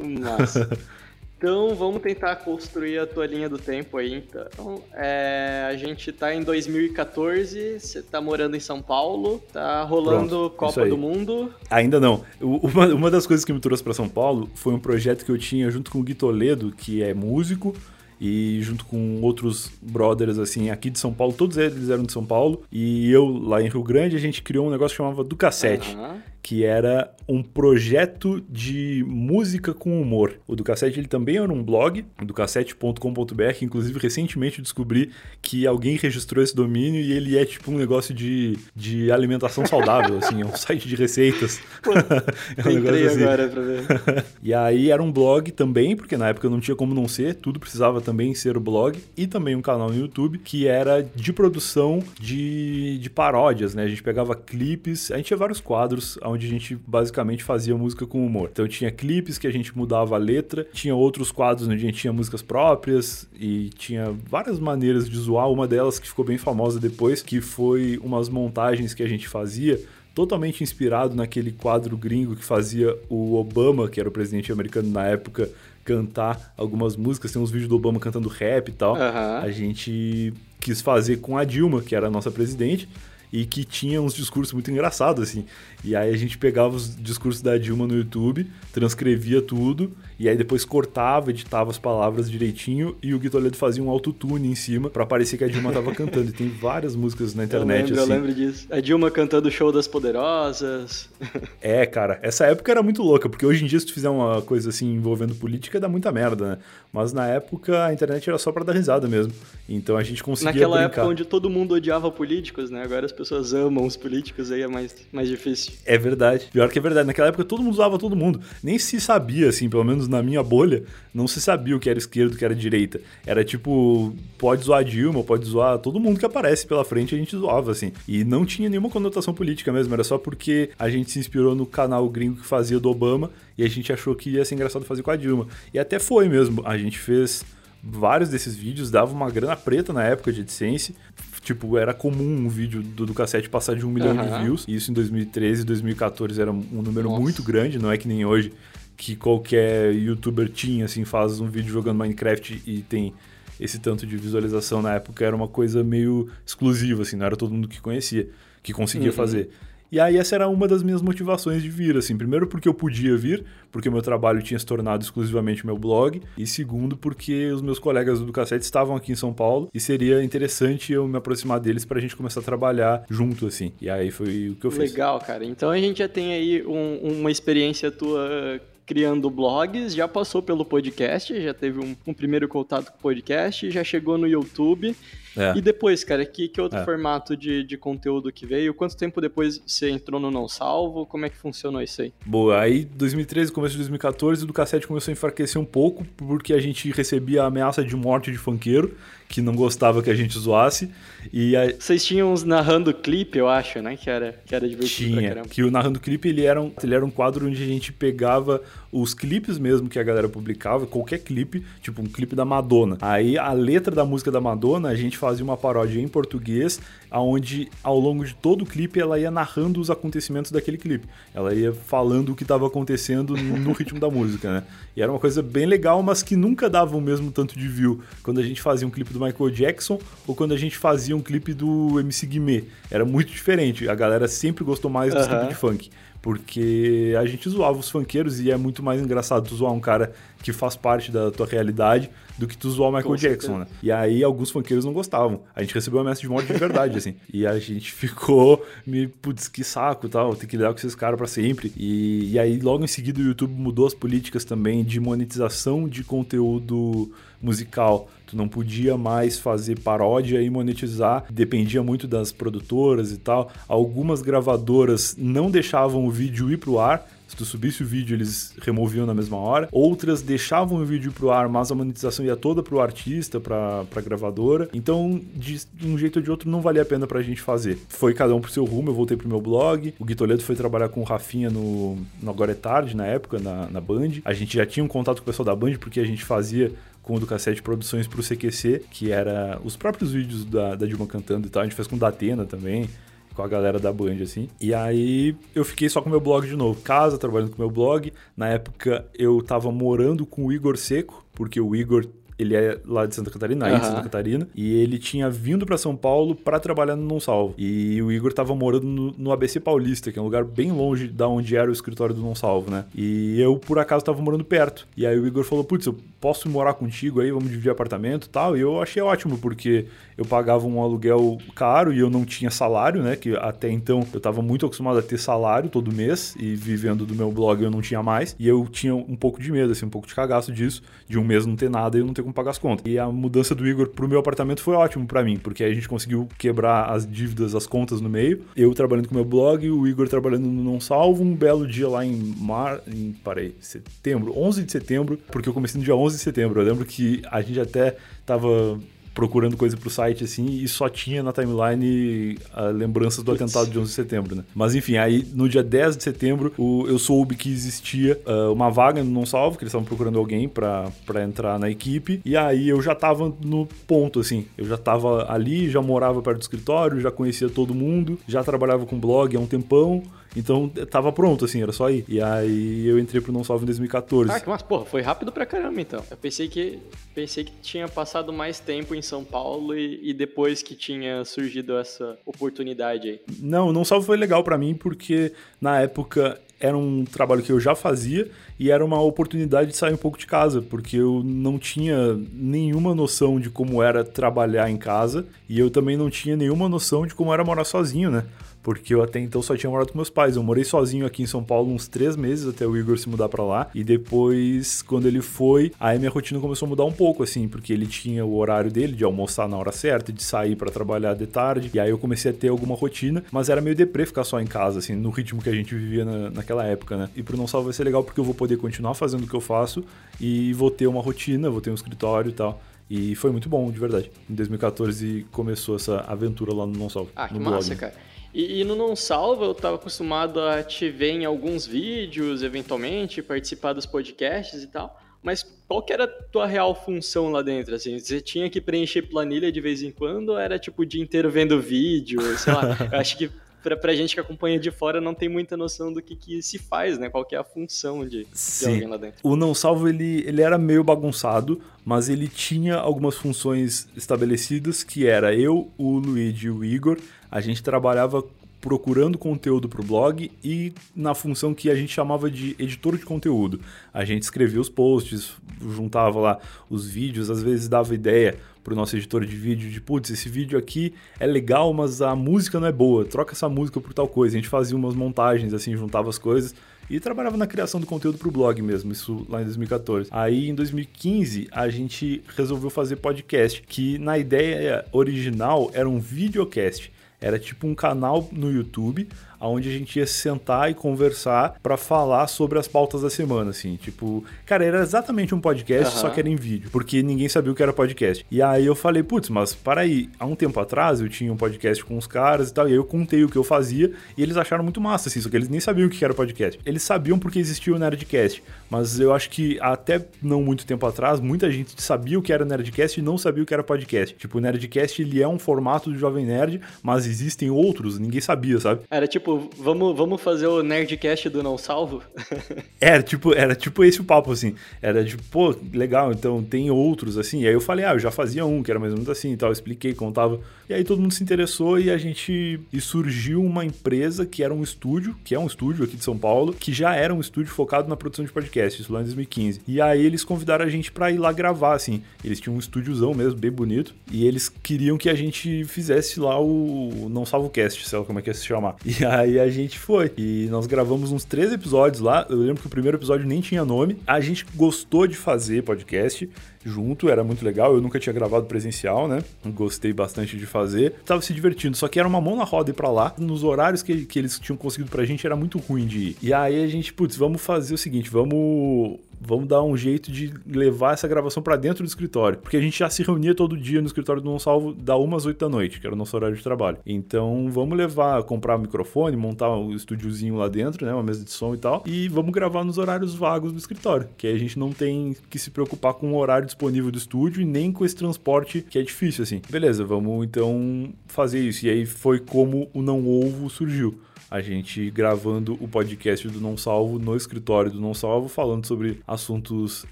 [0.00, 0.68] Massa.
[1.42, 4.14] Então vamos tentar construir a tua linha do tempo aí.
[4.14, 10.28] Então, é, a gente tá em 2014, você tá morando em São Paulo, tá rolando
[10.28, 11.52] Pronto, Copa do Mundo.
[11.68, 12.24] Ainda não.
[12.40, 15.38] Uma, uma das coisas que me trouxe pra São Paulo foi um projeto que eu
[15.38, 17.74] tinha junto com o Gui Toledo, que é músico,
[18.20, 22.24] e junto com outros brothers, assim, aqui de São Paulo, todos eles eram de São
[22.24, 25.34] Paulo, e eu lá em Rio Grande, a gente criou um negócio que chamava Do
[25.34, 25.92] Cassete.
[25.96, 26.22] Aham.
[26.42, 30.34] Que era um projeto de música com humor.
[30.46, 36.42] O do Cassete ele também era um blog, docassete.com.br, inclusive recentemente descobri que alguém registrou
[36.42, 40.54] esse domínio e ele é tipo um negócio de, de alimentação saudável, assim, é um
[40.56, 41.60] site de receitas.
[42.56, 43.22] é um Entrei assim.
[43.22, 44.24] agora pra ver.
[44.42, 47.60] E aí era um blog também, porque na época não tinha como não ser, tudo
[47.60, 52.02] precisava também ser o blog, e também um canal no YouTube que era de produção
[52.18, 53.84] de, de paródias, né?
[53.84, 58.06] A gente pegava clipes, a gente tinha vários quadros onde a gente basicamente fazia música
[58.06, 58.48] com humor.
[58.52, 61.98] Então tinha clipes que a gente mudava a letra, tinha outros quadros onde a gente
[61.98, 66.80] tinha músicas próprias e tinha várias maneiras de zoar, uma delas que ficou bem famosa
[66.80, 69.80] depois, que foi umas montagens que a gente fazia
[70.14, 75.06] totalmente inspirado naquele quadro gringo que fazia o Obama, que era o presidente americano na
[75.06, 75.48] época,
[75.84, 77.32] cantar algumas músicas.
[77.32, 78.94] Tem uns vídeos do Obama cantando rap e tal.
[78.94, 79.40] Aham.
[79.42, 82.88] A gente quis fazer com a Dilma, que era a nossa presidente,
[83.32, 85.46] e que tinha uns discursos muito engraçados, assim.
[85.82, 89.90] E aí a gente pegava os discursos da Dilma no YouTube, transcrevia tudo,
[90.22, 94.48] e aí depois cortava, editava as palavras direitinho, e o Gui Toledo fazia um autotune
[94.48, 96.28] em cima pra parecer que a Dilma tava cantando.
[96.28, 98.10] E tem várias músicas na Eu internet, lembro, assim.
[98.12, 98.66] eu lembro disso.
[98.70, 101.08] A Dilma cantando o show das poderosas.
[101.60, 104.42] É, cara, essa época era muito louca, porque hoje em dia, se tu fizer uma
[104.42, 106.58] coisa assim envolvendo política, dá muita merda, né?
[106.92, 109.32] Mas na época a internet era só pra dar risada mesmo.
[109.68, 111.00] Então a gente conseguia Naquela brincar.
[111.00, 112.82] época onde todo mundo odiava políticos, né?
[112.82, 115.72] Agora as pessoas amam os políticos, aí é mais, mais difícil.
[115.86, 116.48] É verdade.
[116.52, 117.06] Pior que é verdade.
[117.06, 118.40] Naquela época todo mundo usava todo mundo.
[118.62, 121.98] Nem se sabia, assim, pelo menos na minha bolha, não se sabia o que era
[121.98, 123.00] esquerda e o que era direita.
[123.26, 127.36] Era tipo, pode zoar Dilma, pode zoar todo mundo que aparece pela frente, a gente
[127.36, 127.92] zoava, assim.
[128.06, 131.66] E não tinha nenhuma conotação política mesmo, era só porque a gente se inspirou no
[131.66, 135.02] canal gringo que fazia do Obama e a gente achou que ia ser engraçado fazer
[135.02, 135.46] com a Dilma.
[135.72, 136.62] E até foi mesmo.
[136.64, 137.44] A gente fez
[137.82, 140.94] vários desses vídeos, dava uma grana preta na época de AdSense.
[141.42, 144.44] Tipo, era comum um vídeo do, do cassete passar de um milhão de Aham.
[144.44, 144.64] views.
[144.68, 147.20] E isso em 2013 e 2014 era um número Nossa.
[147.20, 148.52] muito grande, não é que nem hoje
[148.96, 153.12] que qualquer youtuber tinha, assim, faz um vídeo jogando Minecraft e tem
[153.60, 154.82] esse tanto de visualização.
[154.82, 158.28] Na época era uma coisa meio exclusiva, assim, não era todo mundo que conhecia,
[158.62, 159.14] que conseguia Uhum.
[159.14, 159.50] fazer.
[159.90, 162.16] E aí essa era uma das minhas motivações de vir, assim.
[162.16, 166.22] Primeiro porque eu podia vir, porque o meu trabalho tinha se tornado exclusivamente meu blog.
[166.38, 170.24] E segundo porque os meus colegas do Cassete estavam aqui em São Paulo e seria
[170.24, 173.72] interessante eu me aproximar deles pra gente começar a trabalhar junto, assim.
[173.82, 174.92] E aí foi o que eu fiz.
[174.92, 175.44] Legal, cara.
[175.44, 180.64] Então a gente já tem aí um- uma experiência tua criando blogs, já passou pelo
[180.64, 184.96] podcast, já teve um, um primeiro contato com o podcast, já chegou no YouTube.
[185.36, 185.56] É.
[185.56, 186.84] E depois, cara, que, que outro É.
[186.84, 188.74] formato de, de conteúdo que veio?
[188.74, 191.06] Quanto tempo depois você entrou no Não Salvo?
[191.06, 192.12] Como é que funcionou isso aí?
[192.24, 196.52] Boa, aí 2013, começo de 2014, o do cassete começou a enfraquecer um pouco, porque
[196.52, 198.94] a gente recebia a ameaça de morte de funkeiro,
[199.28, 200.90] que não gostava que a gente zoasse,
[201.32, 203.96] e a, Vocês tinham uns narrando clipe, eu acho, né?
[203.96, 207.04] Que era, que era divertido tinha, que o Narrando Clipe, ele era, um, ele era
[207.04, 208.60] um quadro onde a gente pegava
[208.92, 212.98] os clipes mesmo que a galera publicava, qualquer clipe, tipo um clipe da Madonna.
[213.00, 216.78] Aí a letra da música da Madonna, a gente fazia uma paródia em português,
[217.10, 221.08] aonde ao longo de todo o clipe ela ia narrando os acontecimentos daquele clipe.
[221.32, 224.64] Ela ia falando o que estava acontecendo no ritmo da música, né?
[224.94, 228.02] E era uma coisa bem legal, mas que nunca dava o mesmo tanto de view
[228.22, 231.22] quando a gente fazia um clipe do Michael Jackson ou quando a gente fazia um
[231.22, 232.64] clipe do MC Guimê.
[232.90, 233.88] Era muito diferente.
[233.88, 235.30] A galera sempre gostou mais dos Aham.
[235.30, 235.90] clipes de funk.
[236.22, 240.12] Porque a gente zoava os funkeiros e é muito mais engraçado tu zoar um cara
[240.40, 242.08] que faz parte da tua realidade
[242.38, 243.66] do que tu zoar o Michael Com Jackson, né?
[243.82, 245.42] E aí alguns funkeiros não gostavam.
[245.54, 247.16] A gente recebeu uma ameaça de morte de verdade, assim.
[247.32, 251.18] E a gente ficou me, putz, que saco tal, tem que lidar com esses caras
[251.18, 251.72] pra sempre.
[251.76, 256.04] E, e aí logo em seguida o YouTube mudou as políticas também de monetização de
[256.04, 258.08] conteúdo musical.
[258.26, 263.50] Tu não podia mais fazer paródia e monetizar, dependia muito das produtoras e tal.
[263.68, 267.06] Algumas gravadoras não deixavam o vídeo ir pro ar.
[267.32, 269.66] Se tu subisse o vídeo, eles removiam na mesma hora.
[269.72, 274.02] Outras deixavam o vídeo pro ar, mas a monetização ia toda pro artista, pra, pra
[274.02, 274.68] gravadora.
[274.74, 277.78] Então, de um jeito ou de outro, não valia a pena pra gente fazer.
[277.88, 279.94] Foi cada um pro seu rumo, eu voltei pro meu blog.
[279.98, 283.38] O Gui Toledo foi trabalhar com o Rafinha no, no Agora é Tarde, na época,
[283.38, 284.20] na, na Band.
[284.26, 286.70] A gente já tinha um contato com o pessoal da Band, porque a gente fazia
[287.02, 291.06] com o do Cassete Produções pro CQC, que era os próprios vídeos da, da Dilma
[291.06, 291.62] cantando e tal.
[291.62, 292.88] A gente fez com o Datena também
[293.34, 294.48] com a galera da Band, assim.
[294.60, 296.80] E aí eu fiquei só com meu blog de novo.
[296.82, 298.12] Casa, trabalhando com meu blog.
[298.36, 302.06] Na época eu tava morando com o Igor Seco, porque o Igor
[302.38, 305.78] ele é lá de Santa Catarina, aí de Santa Catarina, e ele tinha vindo para
[305.78, 307.54] São Paulo para trabalhar no Não Salvo.
[307.56, 311.08] E o Igor tava morando no, no, ABC Paulista, que é um lugar bem longe
[311.08, 312.84] da onde era o escritório do Não Salvo, né?
[312.94, 314.86] E eu, por acaso, tava morando perto.
[314.96, 318.28] E aí o Igor falou: Putz, eu posso morar contigo aí, vamos dividir apartamento e
[318.28, 318.56] tal.
[318.56, 323.02] E eu achei ótimo, porque eu pagava um aluguel caro e eu não tinha salário,
[323.02, 323.16] né?
[323.16, 327.14] Que até então eu tava muito acostumado a ter salário todo mês e vivendo do
[327.14, 328.36] meu blog eu não tinha mais.
[328.38, 331.24] E eu tinha um pouco de medo, assim, um pouco de cagaço disso, de um
[331.24, 332.84] mês não ter nada e eu não ter como pagar as contas.
[332.86, 335.88] E a mudança do Igor pro meu apartamento foi ótimo para mim, porque a gente
[335.88, 338.42] conseguiu quebrar as dívidas, as contas no meio.
[338.56, 342.04] Eu trabalhando com meu blog, o Igor trabalhando no Não Salvo, um belo dia lá
[342.04, 346.22] em mar, em parei, setembro, 11 de setembro, porque eu comecei no dia 11 de
[346.22, 346.60] setembro.
[346.60, 348.78] Eu lembro que a gente até tava
[349.14, 353.78] procurando coisa pro site assim e só tinha na timeline a lembranças do atentado de
[353.78, 354.44] 11 de setembro, né?
[354.54, 358.70] Mas enfim, aí no dia 10 de setembro o, eu soube que existia uh, uma
[358.70, 362.68] vaga no Não Salvo, que eles estavam procurando alguém para entrar na equipe, e aí
[362.68, 367.00] eu já tava no ponto, assim, eu já tava ali, já morava perto do escritório,
[367.00, 370.02] já conhecia todo mundo, já trabalhava com blog há um tempão,
[370.36, 372.04] então tava pronto, assim, era só ir.
[372.08, 374.30] E aí eu entrei pro Não Salvo em 2014.
[374.30, 376.02] Ah, mas porra, foi rápido pra caramba então.
[376.10, 376.78] Eu pensei que
[377.14, 381.76] pensei que tinha passado mais tempo em São Paulo e, e depois que tinha surgido
[381.76, 383.20] essa oportunidade aí.
[383.40, 387.50] Não, o Não Salvo foi legal para mim porque na época era um trabalho que
[387.50, 391.20] eu já fazia e era uma oportunidade de sair um pouco de casa, porque eu
[391.24, 396.36] não tinha nenhuma noção de como era trabalhar em casa e eu também não tinha
[396.36, 398.24] nenhuma noção de como era morar sozinho, né?
[398.62, 400.36] Porque eu até então só tinha morado com meus pais.
[400.36, 403.28] Eu morei sozinho aqui em São Paulo uns três meses até o Igor se mudar
[403.28, 403.70] para lá.
[403.74, 407.72] E depois, quando ele foi, aí minha rotina começou a mudar um pouco, assim, porque
[407.72, 411.26] ele tinha o horário dele de almoçar na hora certa, de sair para trabalhar de
[411.26, 411.70] tarde.
[411.74, 414.46] E aí eu comecei a ter alguma rotina, mas era meio deprê ficar só em
[414.46, 417.10] casa, assim, no ritmo que a gente vivia na, naquela época, né?
[417.16, 419.34] E pro Não Salvo vai ser legal porque eu vou poder continuar fazendo o que
[419.34, 419.84] eu faço
[420.20, 422.62] e vou ter uma rotina, vou ter um escritório e tal.
[422.88, 424.10] E foi muito bom, de verdade.
[424.28, 427.10] Em 2014 começou essa aventura lá no Não Salvo.
[427.16, 427.50] Ah, que blog.
[427.50, 427.94] massa, cara.
[428.34, 433.22] E, e, no Não Salva eu estava acostumado a te ver em alguns vídeos, eventualmente,
[433.22, 434.98] participar dos podcasts e tal.
[435.22, 437.74] Mas qual que era a tua real função lá dentro?
[437.74, 441.02] Assim, você tinha que preencher planilha de vez em quando ou era tipo o dia
[441.02, 442.20] inteiro vendo vídeo?
[442.38, 443.30] Sei lá, eu acho que
[443.62, 446.58] pra, pra gente que acompanha de fora não tem muita noção do que, que se
[446.58, 447.08] faz, né?
[447.08, 449.20] Qual que é a função de, de alguém lá dentro.
[449.22, 455.06] O Não Salvo, ele, ele era meio bagunçado, mas ele tinha algumas funções estabelecidas, que
[455.06, 456.98] era eu, o Luigi e o Igor,
[457.32, 458.22] a gente trabalhava
[458.60, 463.04] procurando conteúdo para o blog e na função que a gente chamava de editor de
[463.04, 463.58] conteúdo.
[463.92, 465.32] A gente escrevia os posts,
[465.70, 466.38] juntava lá
[466.70, 470.28] os vídeos, às vezes dava ideia para o nosso editor de vídeo de putz, esse
[470.28, 474.06] vídeo aqui é legal, mas a música não é boa, troca essa música por tal
[474.06, 474.36] coisa.
[474.36, 476.54] A gente fazia umas montagens assim, juntava as coisas
[476.88, 480.08] e trabalhava na criação do conteúdo para o blog mesmo, isso lá em 2014.
[480.12, 486.92] Aí em 2015 a gente resolveu fazer podcast, que na ideia original era um videocast.
[487.22, 489.08] Era tipo um canal no YouTube
[489.48, 493.76] onde a gente ia sentar e conversar para falar sobre as pautas da semana, assim.
[493.76, 496.00] Tipo, cara, era exatamente um podcast, uhum.
[496.00, 498.24] só que era em vídeo, porque ninguém sabia o que era podcast.
[498.30, 501.36] E aí eu falei, putz, mas para aí, há um tempo atrás eu tinha um
[501.36, 504.22] podcast com os caras e tal, e aí eu contei o que eu fazia e
[504.22, 506.60] eles acharam muito massa, assim, só que eles nem sabiam o que era podcast.
[506.64, 511.20] Eles sabiam porque existia o Nerdcast, mas eu acho que até não muito tempo atrás,
[511.20, 514.14] muita gente sabia o que era Nerdcast e não sabia o que era podcast.
[514.16, 518.58] Tipo, o Nerdcast, ele é um formato do Jovem Nerd, mas existem outros, ninguém sabia,
[518.58, 518.82] sabe?
[518.90, 522.02] Era tipo, tipo, vamos, vamos fazer o Nerdcast do Não Salvo?
[522.80, 524.54] era, tipo, era tipo esse o papo, assim.
[524.80, 527.42] Era tipo, pô, legal, então tem outros, assim.
[527.42, 529.32] E aí eu falei, ah, eu já fazia um, que era mais ou menos assim
[529.32, 529.48] e tal.
[529.48, 530.40] Eu expliquei, contava.
[530.68, 532.60] E aí todo mundo se interessou e a gente.
[532.72, 536.16] E surgiu uma empresa que era um estúdio, que é um estúdio aqui de São
[536.16, 539.60] Paulo, que já era um estúdio focado na produção de podcasts, isso lá em 2015.
[539.66, 542.02] E aí eles convidaram a gente pra ir lá gravar, assim.
[542.24, 543.94] Eles tinham um estúdiozão mesmo, bem bonito.
[544.10, 548.18] E eles queriam que a gente fizesse lá o Não Salvo Cast, sei lá como
[548.18, 548.76] é que ia se chamar.
[548.84, 550.10] E aí Aí a gente foi.
[550.18, 552.26] E nós gravamos uns três episódios lá.
[552.28, 553.96] Eu lembro que o primeiro episódio nem tinha nome.
[554.04, 556.28] A gente gostou de fazer podcast
[556.64, 557.74] junto, era muito legal.
[557.74, 559.22] Eu nunca tinha gravado presencial, né?
[559.46, 560.94] Gostei bastante de fazer.
[561.04, 563.14] Tava se divertindo, só que era uma mão na roda ir pra lá.
[563.18, 566.16] Nos horários que, que eles tinham conseguido pra gente era muito ruim de ir.
[566.22, 570.34] E aí a gente, putz, vamos fazer o seguinte, vamos vamos dar um jeito de
[570.44, 572.38] levar essa gravação para dentro do escritório.
[572.38, 575.24] Porque a gente já se reunia todo dia no escritório do Não Salvo da umas
[575.24, 576.78] 8 da noite, que era o nosso horário de trabalho.
[576.84, 580.92] Então, vamos levar, comprar um microfone, montar um estúdiozinho lá dentro, né?
[580.92, 581.82] Uma mesa de som e tal.
[581.86, 584.08] E vamos gravar nos horários vagos do escritório.
[584.16, 587.42] Que aí a gente não tem que se preocupar com o horário disponível do estúdio
[587.42, 589.42] e nem com esse transporte que é difícil, assim.
[589.50, 591.66] Beleza, vamos então fazer isso.
[591.66, 594.00] E aí foi como o Não Ovo surgiu
[594.32, 598.98] a gente gravando o podcast do Não Salvo no escritório do Não Salvo, falando sobre
[599.06, 599.84] assuntos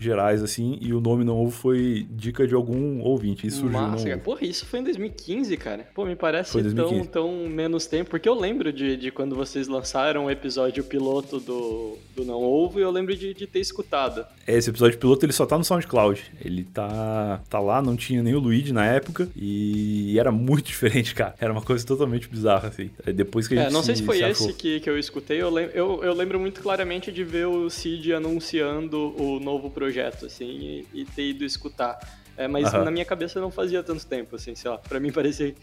[0.00, 3.48] gerais, assim, e o nome Não Ovo foi dica de algum ouvinte.
[3.48, 4.18] Isso surgiu Massa, cara.
[4.18, 5.88] Porra, isso foi em 2015, cara.
[5.92, 10.26] Pô, me parece tão, tão menos tempo, porque eu lembro de, de quando vocês lançaram
[10.26, 14.24] o episódio piloto do, do Não Ovo e eu lembro de, de ter escutado.
[14.46, 16.22] É, esse episódio piloto ele só tá no SoundCloud.
[16.44, 21.12] Ele tá, tá lá, não tinha nem o Luigi na época e era muito diferente,
[21.12, 21.34] cara.
[21.40, 22.88] Era uma coisa totalmente bizarra, assim.
[23.12, 24.88] Depois que a é, gente É, não sei se, se foi se esse que, que
[24.88, 29.40] eu escutei, eu, lem eu, eu, lembro muito claramente de ver o Cid anunciando o
[29.40, 30.46] novo projeto, assim,
[30.92, 31.98] e, e ter ido escutar.
[32.36, 34.78] É, mas na minha cabeça não fazia tanto tempo, assim, sei lá.
[34.78, 35.54] Pra mim parecia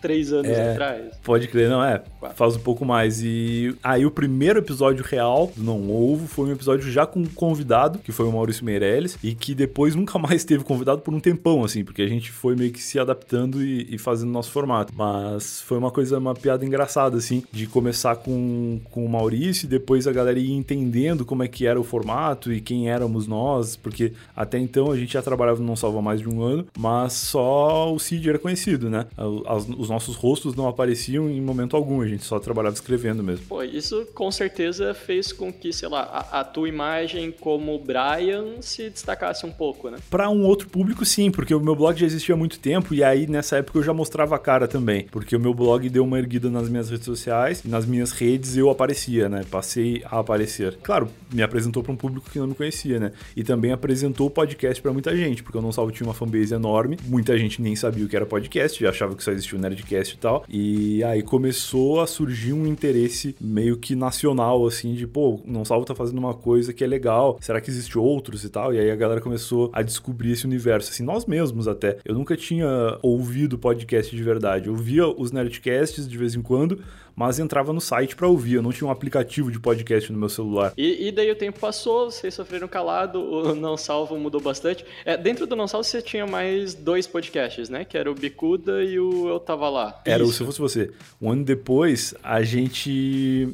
[0.00, 1.04] três anos é, atrás.
[1.22, 2.02] Pode crer, não é?
[2.34, 3.22] Faz um pouco mais.
[3.22, 7.26] E aí o primeiro episódio real do Não Ovo foi um episódio já com um
[7.26, 11.20] convidado, que foi o Maurício Meirelles, e que depois nunca mais teve convidado por um
[11.20, 14.92] tempão, assim, porque a gente foi meio que se adaptando e, e fazendo nosso formato.
[14.96, 19.68] Mas foi uma coisa, uma piada engraçada, assim, de começar com, com o Maurício e
[19.68, 23.76] depois a galera ir entendendo como é que era o formato e quem éramos nós,
[23.76, 27.12] porque até então a gente já trabalhava no Não Salva mais de um ano, mas
[27.12, 29.06] só o Cid era conhecido, né?
[29.46, 33.46] As, os nossos rostos não apareciam em momento algum, a gente só trabalhava escrevendo mesmo.
[33.46, 38.60] Pô, isso com certeza fez com que, sei lá, a, a tua imagem como Brian
[38.60, 39.98] se destacasse um pouco, né?
[40.10, 43.02] Para um outro público, sim, porque o meu blog já existia há muito tempo e
[43.02, 46.18] aí nessa época eu já mostrava a cara também, porque o meu blog deu uma
[46.18, 49.44] erguida nas minhas redes sociais e nas minhas redes eu aparecia, né?
[49.50, 50.76] Passei a aparecer.
[50.82, 53.12] Claro, me apresentou para um público que não me conhecia, né?
[53.34, 56.52] E também apresentou o podcast para muita gente, porque eu não salvo tinha uma fanbase
[56.52, 59.60] enorme, muita gente nem sabia o que era podcast, já achava que só existia o
[59.60, 60.44] Nerd Nerdcast e tal.
[60.48, 65.86] E aí começou a surgir um interesse meio que nacional, assim, de, pô, Não Salvo
[65.86, 68.74] tá fazendo uma coisa que é legal, será que existe outros e tal?
[68.74, 71.98] E aí a galera começou a descobrir esse universo, assim, nós mesmos até.
[72.04, 74.68] Eu nunca tinha ouvido podcast de verdade.
[74.68, 76.80] Eu via os Nerdcasts de vez em quando,
[77.18, 78.54] mas entrava no site para ouvir.
[78.54, 80.72] Eu não tinha um aplicativo de podcast no meu celular.
[80.76, 84.84] E, e, daí o tempo passou, vocês sofreram calado, o Não Salvo mudou bastante.
[85.04, 87.84] É, dentro do Não Salvo você tinha mais dois podcasts, né?
[87.84, 90.00] Que era o Bicuda e o Eu Tava Lá.
[90.04, 90.32] Era Isso.
[90.32, 90.90] o Se Fosse Você.
[91.20, 93.48] Um ano depois, a gente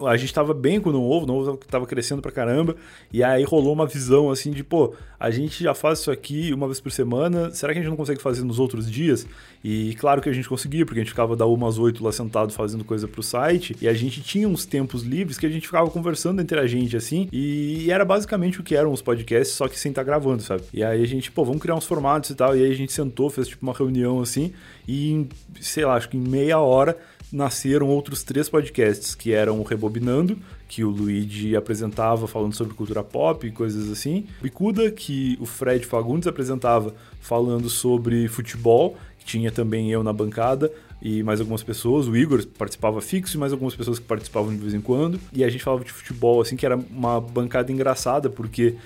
[0.00, 2.76] a gente tava bem com o Não Ovo, o Não Ovo tava crescendo pra caramba,
[3.12, 6.66] e aí rolou uma visão assim de, pô, a gente já faz isso aqui uma
[6.66, 9.26] vez por semana, será que a gente não consegue fazer nos outros dias?
[9.62, 12.52] E claro que a gente conseguia, porque a gente ficava da umas oito lá sentado
[12.52, 15.88] fazendo coisa pro site, e a gente tinha uns tempos livres que a gente ficava
[15.88, 19.78] conversando entre a gente, assim, e era basicamente o que eram os podcasts, só que
[19.78, 20.62] sem estar tá gravando, sabe?
[20.72, 22.92] E aí a gente, pô, vamos criar uns formatos e tal, e aí a gente
[22.92, 24.52] sentou, fez tipo uma reunião assim,
[24.86, 25.26] e
[25.60, 26.96] sei lá, acho que em meia hora
[27.34, 33.02] nasceram outros três podcasts, que eram o Rebobinando, que o Luigi apresentava falando sobre cultura
[33.02, 34.26] pop e coisas assim.
[34.40, 40.70] Bicuda, que o Fred Fagundes apresentava falando sobre futebol, que tinha também eu na bancada
[41.02, 42.06] e mais algumas pessoas.
[42.06, 45.18] O Igor participava fixo e mais algumas pessoas que participavam de vez em quando.
[45.32, 48.76] E a gente falava de futebol, assim, que era uma bancada engraçada, porque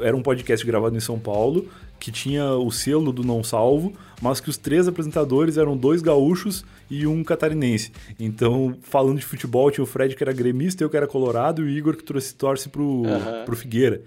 [0.00, 1.68] era um podcast gravado em São Paulo,
[1.98, 6.64] que tinha o selo do Não Salvo, mas que os três apresentadores eram dois gaúchos
[6.90, 7.92] e um catarinense.
[8.18, 11.64] Então, falando de futebol, tinha o Fred que era gremista, eu que era colorado, e
[11.64, 13.44] o Igor que trouxe torce pro, uhum.
[13.44, 14.02] pro Figueira.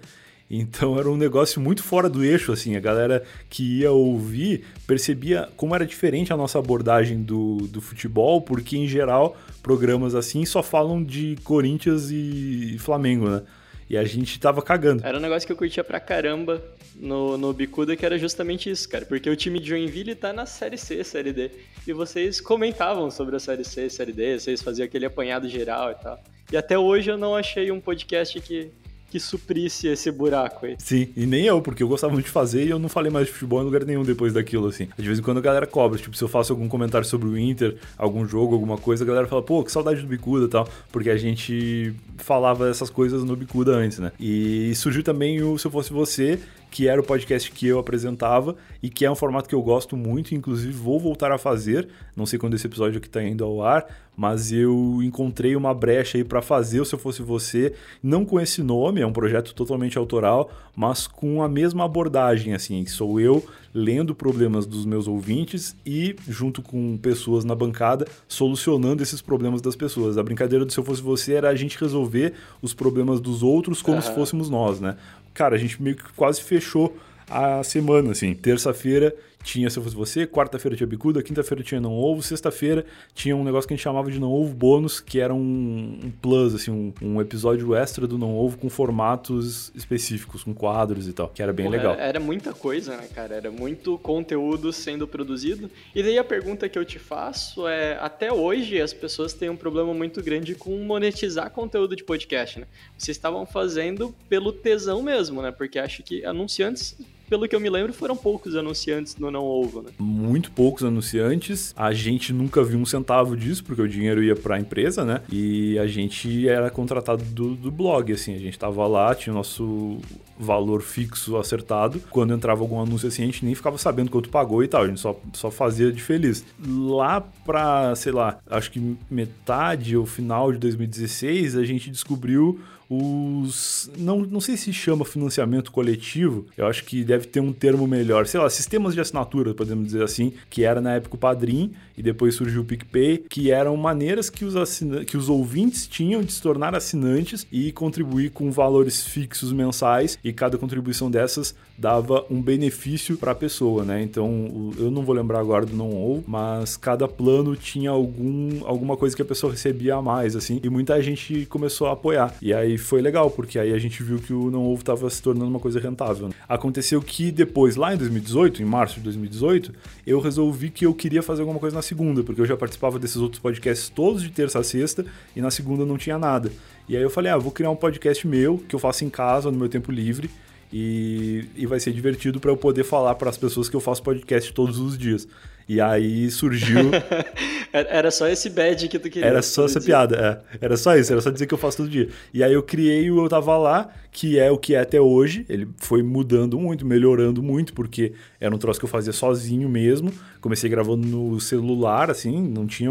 [0.50, 2.74] Então era um negócio muito fora do eixo, assim.
[2.74, 8.42] A galera que ia ouvir percebia como era diferente a nossa abordagem do, do futebol,
[8.42, 13.42] porque em geral programas assim só falam de Corinthians e Flamengo, né?
[13.88, 15.04] E a gente tava cagando.
[15.04, 16.60] Era um negócio que eu curtia pra caramba
[16.96, 19.04] no, no Bicuda, que era justamente isso, cara.
[19.04, 21.50] Porque o time de Joinville tá na Série C, Série D.
[21.86, 25.94] E vocês comentavam sobre a Série C, Série D, vocês faziam aquele apanhado geral e
[25.94, 26.22] tal.
[26.52, 28.70] E até hoje eu não achei um podcast que
[29.10, 30.76] que suprisse esse buraco aí.
[30.78, 33.26] Sim, e nem eu, porque eu gostava muito de fazer e eu não falei mais
[33.26, 34.88] de futebol em lugar nenhum depois daquilo, assim.
[34.96, 37.36] De vez em quando a galera cobra, tipo, se eu faço algum comentário sobre o
[37.36, 40.68] Inter, algum jogo, alguma coisa, a galera fala, pô, que saudade do Bicuda e tal,
[40.92, 44.12] porque a gente falava essas coisas no Bicuda antes, né?
[44.20, 46.38] E surgiu também o Se Eu Fosse Você,
[46.70, 49.96] que era o podcast que eu apresentava e que é um formato que eu gosto
[49.96, 51.88] muito, inclusive vou voltar a fazer.
[52.16, 56.18] Não sei quando esse episódio aqui está indo ao ar, mas eu encontrei uma brecha
[56.18, 59.54] aí para fazer o Se Eu Fosse Você, não com esse nome, é um projeto
[59.54, 63.42] totalmente autoral, mas com a mesma abordagem, assim, sou eu
[63.72, 69.76] lendo problemas dos meus ouvintes e, junto com pessoas na bancada, solucionando esses problemas das
[69.76, 70.18] pessoas.
[70.18, 73.80] A brincadeira do Se Eu Fosse Você era a gente resolver os problemas dos outros
[73.80, 74.02] como uhum.
[74.02, 74.96] se fôssemos nós, né?
[75.34, 76.96] Cara, a gente meio que quase fechou
[77.28, 78.34] a semana, assim.
[78.34, 82.84] Terça-feira tinha Se Eu Fosse Você, quarta-feira tinha Bicuda, quinta-feira tinha Não Ovo, sexta-feira
[83.14, 86.12] tinha um negócio que a gente chamava de Não Ovo Bônus, que era um, um
[86.22, 91.12] plus, assim, um, um, episódio extra do Não Ovo com formatos específicos, com quadros e
[91.12, 91.92] tal, que era bem Porra, legal.
[91.94, 93.34] Era, era, muita coisa, né, cara?
[93.34, 95.70] Era muito conteúdo sendo produzido.
[95.94, 99.56] E daí a pergunta que eu te faço é, até hoje as pessoas têm um
[99.56, 102.66] problema muito grande com monetizar conteúdo de podcast, né?
[102.96, 105.50] Vocês estavam fazendo pelo tesão mesmo, né?
[105.50, 106.96] Porque acho que anunciantes
[107.30, 109.90] pelo que eu me lembro, foram poucos anunciantes no Não Ovo, né?
[110.00, 111.72] Muito poucos anunciantes.
[111.76, 115.22] A gente nunca viu um centavo disso, porque o dinheiro ia para a empresa, né?
[115.30, 118.34] E a gente era contratado do, do blog, assim.
[118.34, 119.98] A gente tava lá, tinha o nosso
[120.36, 122.02] valor fixo acertado.
[122.10, 124.82] Quando entrava algum anúncio assim, a gente nem ficava sabendo quanto pagou e tal.
[124.82, 126.44] A gente só, só fazia de feliz.
[126.66, 132.58] Lá pra, sei lá, acho que metade ou final de 2016, a gente descobriu
[132.90, 133.88] os.
[133.96, 138.26] Não, não sei se chama financiamento coletivo, eu acho que deve ter um termo melhor.
[138.26, 142.02] Sei lá, sistemas de assinatura, podemos dizer assim, que era na época o Padrim e
[142.02, 145.04] depois surgiu o PicPay, que eram maneiras que os, assina...
[145.04, 150.32] que os ouvintes tinham de se tornar assinantes e contribuir com valores fixos mensais, e
[150.32, 154.02] cada contribuição dessas dava um benefício para a pessoa, né?
[154.02, 158.96] Então, eu não vou lembrar agora do não ou, mas cada plano tinha algum, alguma
[158.96, 162.34] coisa que a pessoa recebia a mais, assim, e muita gente começou a apoiar.
[162.40, 165.22] E aí foi legal, porque aí a gente viu que o Não Ovo estava se
[165.22, 166.28] tornando uma coisa rentável.
[166.28, 166.34] Né?
[166.48, 169.72] Aconteceu que depois, lá em 2018, em março de 2018,
[170.06, 173.16] eu resolvi que eu queria fazer alguma coisa na segunda, porque eu já participava desses
[173.16, 176.50] outros podcasts todos de terça a sexta, e na segunda não tinha nada.
[176.88, 179.50] E aí eu falei, ah, vou criar um podcast meu, que eu faço em casa,
[179.50, 180.30] no meu tempo livre,
[180.72, 184.02] e, e vai ser divertido para eu poder falar para as pessoas que eu faço
[184.02, 185.26] podcast todos os dias.
[185.68, 186.90] E aí surgiu.
[187.72, 189.28] era só esse badge que tu queria.
[189.28, 190.58] Era só essa piada, é.
[190.64, 192.08] Era só isso, era só dizer que eu faço todo dia.
[192.34, 195.44] E aí eu criei o Eu Tava Lá, que é o que é até hoje.
[195.48, 200.12] Ele foi mudando muito, melhorando muito, porque era um troço que eu fazia sozinho mesmo.
[200.40, 202.90] Comecei gravando no celular, assim, não tinha